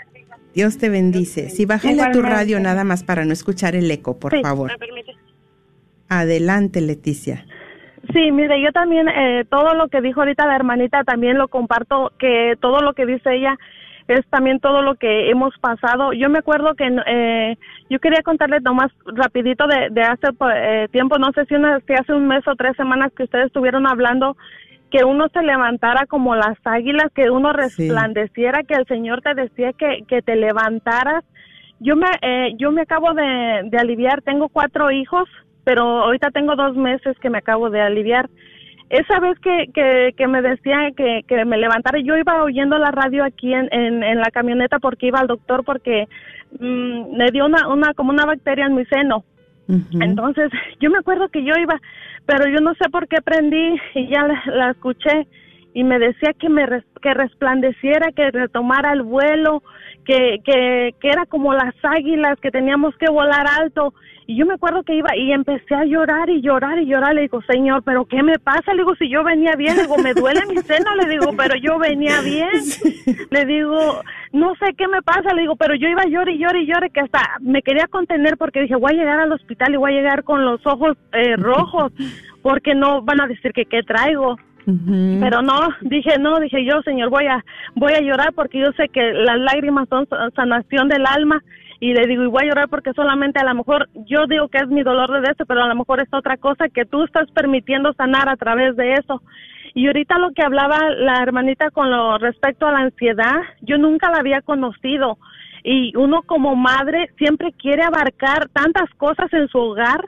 [0.56, 1.50] Dios te bendice.
[1.50, 4.72] Si bájale a tu radio nada más para no escuchar el eco, por Sí, favor.
[6.08, 7.46] Adelante, Leticia.
[8.14, 12.14] Sí, mire, yo también eh, todo lo que dijo ahorita la hermanita también lo comparto,
[12.18, 13.58] que todo lo que dice ella
[14.16, 16.14] es también todo lo que hemos pasado.
[16.14, 17.58] Yo me acuerdo que eh,
[17.90, 21.80] yo quería contarle nomás rapidito de, de hace pues, eh, tiempo, no sé si, una,
[21.82, 24.36] si hace un mes o tres semanas que ustedes estuvieron hablando
[24.92, 27.58] que uno se levantara como las águilas, que uno Sí.
[27.88, 31.24] resplandeciera, que el Señor te decía que, que te levantaras.
[31.80, 35.30] Yo me, eh, yo me acabo de, de aliviar, tengo cuatro hijos,
[35.64, 38.30] pero ahorita tengo dos meses que me acabo de aliviar.
[38.92, 42.92] Esa vez que, que, que me decían que, que me levantara, yo iba oyendo la
[42.92, 46.08] radio aquí en, en, en la camioneta porque iba al doctor porque
[46.60, 49.24] mm, me dio una, una como una bacteria en mi seno
[50.02, 51.80] Entonces, yo me acuerdo que yo iba,
[52.26, 55.26] pero yo no sé por qué prendí y ya la, la escuché
[55.74, 59.64] y me decía que me res- que resplandeciera, que retomara el vuelo,
[60.04, 63.94] que, que, que era como las águilas, que teníamos que volar alto.
[64.32, 67.14] Y yo me acuerdo que iba y empecé a llorar y llorar y llorar.
[67.14, 68.72] Le digo, Señor, ¿pero qué me pasa?
[68.74, 71.56] Le digo, si yo venía bien, le digo, me duele mi seno, le digo, pero
[71.58, 72.50] yo venía bien.
[73.30, 74.02] Le digo,
[74.32, 76.66] no sé qué me pasa, le digo, pero yo iba a llorar y llorar y
[76.66, 79.92] llorar, que hasta me quería contener porque dije, voy a llegar al hospital y voy
[79.92, 81.92] a llegar con los ojos eh, rojos,
[82.42, 84.38] porque no van a decir que qué traigo.
[85.20, 87.44] Pero no, dije no, dije yo, Señor, voy a
[87.76, 91.44] voy a llorar porque yo sé que las lágrimas son sa- sanación del alma
[91.82, 94.60] y le digo, y voy a llorar porque solamente a lo mejor yo digo que
[94.60, 97.30] es mi dolor de esto, pero a lo mejor es otra cosa que tú estás
[97.32, 99.24] permitiendo sanar a través de eso.
[99.74, 104.12] Y ahorita lo que hablaba la hermanita con lo respecto a la ansiedad, yo nunca
[104.12, 105.18] la había conocido.
[105.64, 110.06] Y uno como madre siempre quiere abarcar tantas cosas en su hogar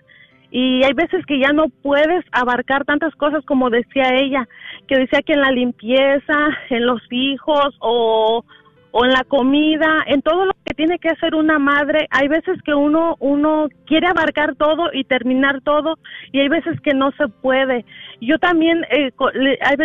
[0.51, 4.47] y hay veces que ya no puedes abarcar tantas cosas como decía ella,
[4.87, 6.35] que decía que en la limpieza,
[6.69, 8.45] en los hijos o,
[8.91, 12.73] o en la comida, en todo lo tiene que hacer una madre, hay veces que
[12.73, 15.97] uno uno quiere abarcar todo y terminar todo
[16.31, 17.85] y hay veces que no se puede.
[18.21, 19.11] Yo también eh,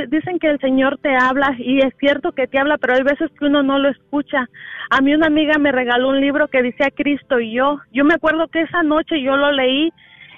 [0.09, 3.31] dicen que el Señor te habla y es cierto que te habla, pero hay veces
[3.39, 4.49] que uno no lo escucha.
[4.91, 7.79] A mí una amiga me regaló un libro que decía Cristo y yo.
[7.93, 9.93] Yo me acuerdo que esa noche yo lo leí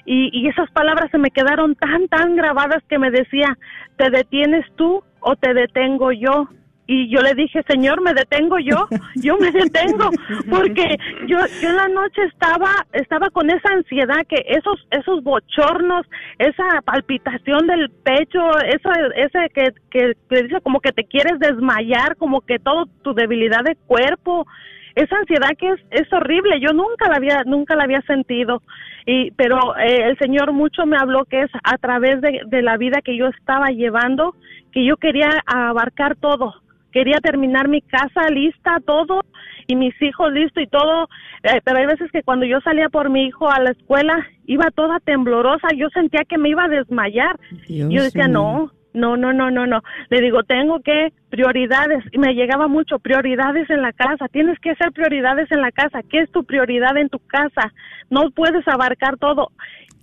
[0.07, 3.57] y, y esas palabras se me quedaron tan, tan grabadas que me decía,
[3.96, 6.48] ¿te detienes tú o te detengo yo?
[6.93, 10.11] Y yo le dije, Señor, me detengo yo, yo me detengo,
[10.51, 16.05] porque yo, yo en la noche estaba, estaba con esa ansiedad que esos, esos bochornos,
[16.38, 22.16] esa palpitación del pecho, eso, ese que, que, que dice como que te quieres desmayar,
[22.16, 24.49] como que todo tu debilidad de cuerpo,
[24.97, 28.62] esa ansiedad que es, es horrible, yo nunca la había, nunca la había sentido,
[29.07, 32.76] y, pero eh, el Señor mucho me habló que es a través de, de la
[32.78, 34.34] vida que yo estaba llevando,
[34.72, 36.57] que yo quería abarcar todo,
[36.93, 39.22] quería terminar mi casa lista, todo,
[39.66, 41.09] y mis hijos listos y todo,
[41.43, 44.70] eh, pero hay veces que cuando yo salía por mi hijo a la escuela, iba
[44.70, 47.38] toda temblorosa, yo sentía que me iba a desmayar,
[47.68, 49.82] Dios yo decía, no, no, no, no, no, no.
[50.09, 52.05] Le digo, tengo que prioridades.
[52.12, 54.26] Y me llegaba mucho, prioridades en la casa.
[54.28, 56.01] Tienes que hacer prioridades en la casa.
[56.11, 57.72] ¿Qué es tu prioridad en tu casa?
[58.11, 59.53] No puedes abarcar todo.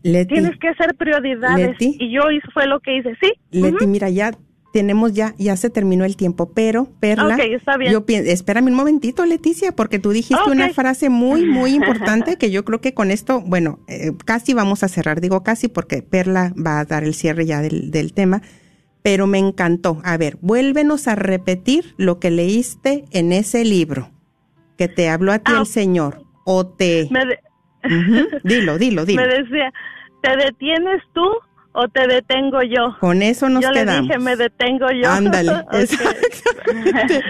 [0.03, 1.71] Leti, Tienes que hacer prioridades.
[1.71, 1.97] Leti.
[1.99, 3.17] Y yo hice, fue lo que hice.
[3.21, 3.33] Sí.
[3.51, 4.31] Leti, mira, ya
[4.77, 7.91] tenemos ya, ya se terminó el tiempo, pero Perla, Ok, está bien.
[7.91, 12.51] yo pienso, espérame un momentito, Leticia, porque tú dijiste una frase muy, muy importante que
[12.51, 16.53] yo creo que con esto, bueno, eh, casi vamos a cerrar, digo casi porque Perla
[16.55, 18.43] va a dar el cierre ya del, del tema,
[19.01, 19.99] pero me encantó.
[20.03, 24.11] A ver, vuélvenos a repetir lo que leíste en ese libro
[24.77, 27.07] que te habló a ti Ah, el Señor, o te...
[27.09, 27.39] Me, de-
[27.83, 29.21] Ujú, Dilo, dilo, dilo.
[29.21, 29.73] me decía,
[30.21, 31.25] ¿te detienes tú
[31.79, 32.97] o te detengo yo?
[32.99, 34.07] Con eso nos yo le quedamos.
[34.07, 35.09] dije, me detengo yo.
[35.09, 37.23] Ándale, exactamente.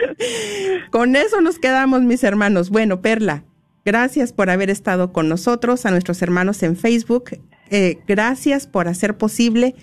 [0.92, 2.70] Con eso nos quedamos, mis hermanos.
[2.70, 3.44] Bueno, Perla,
[3.86, 7.32] gracias por haber estado con nosotros, a nuestros hermanos en Facebook.
[7.70, 9.76] eh, gracias por hacer posible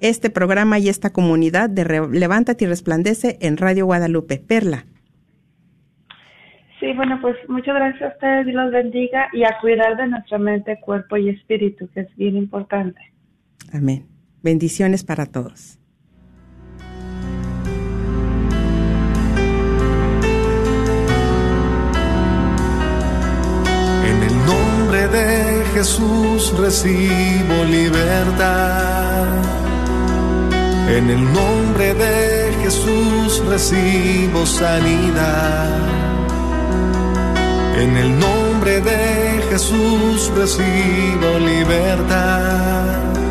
[0.00, 4.38] este programa y esta comunidad de Re- Levántate y Resplandece en Radio Guadalupe.
[4.38, 4.86] Perla,
[6.80, 10.36] Sí, bueno, pues muchas gracias a ustedes y los bendiga y a cuidar de nuestra
[10.38, 13.00] mente, cuerpo y espíritu, que es bien importante.
[13.72, 14.04] amén.
[14.42, 15.78] Bendiciones para todos.
[24.04, 29.28] En el nombre de Jesús recibo libertad.
[30.88, 35.70] En el nombre de Jesús recibo sanidad.
[37.78, 43.21] En el nombre de Jesús recibo libertad.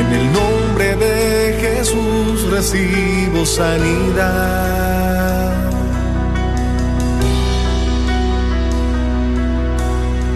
[0.00, 4.50] En el nombre de Jesús recibo sanidad.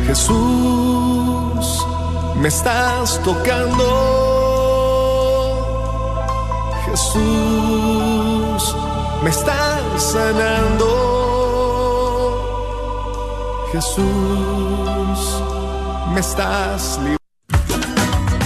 [0.07, 1.87] Jesús,
[2.37, 3.89] me estás tocando.
[6.85, 8.63] Jesús,
[9.23, 10.89] me estás sanando.
[13.73, 15.19] Jesús,
[16.13, 17.24] me estás librando.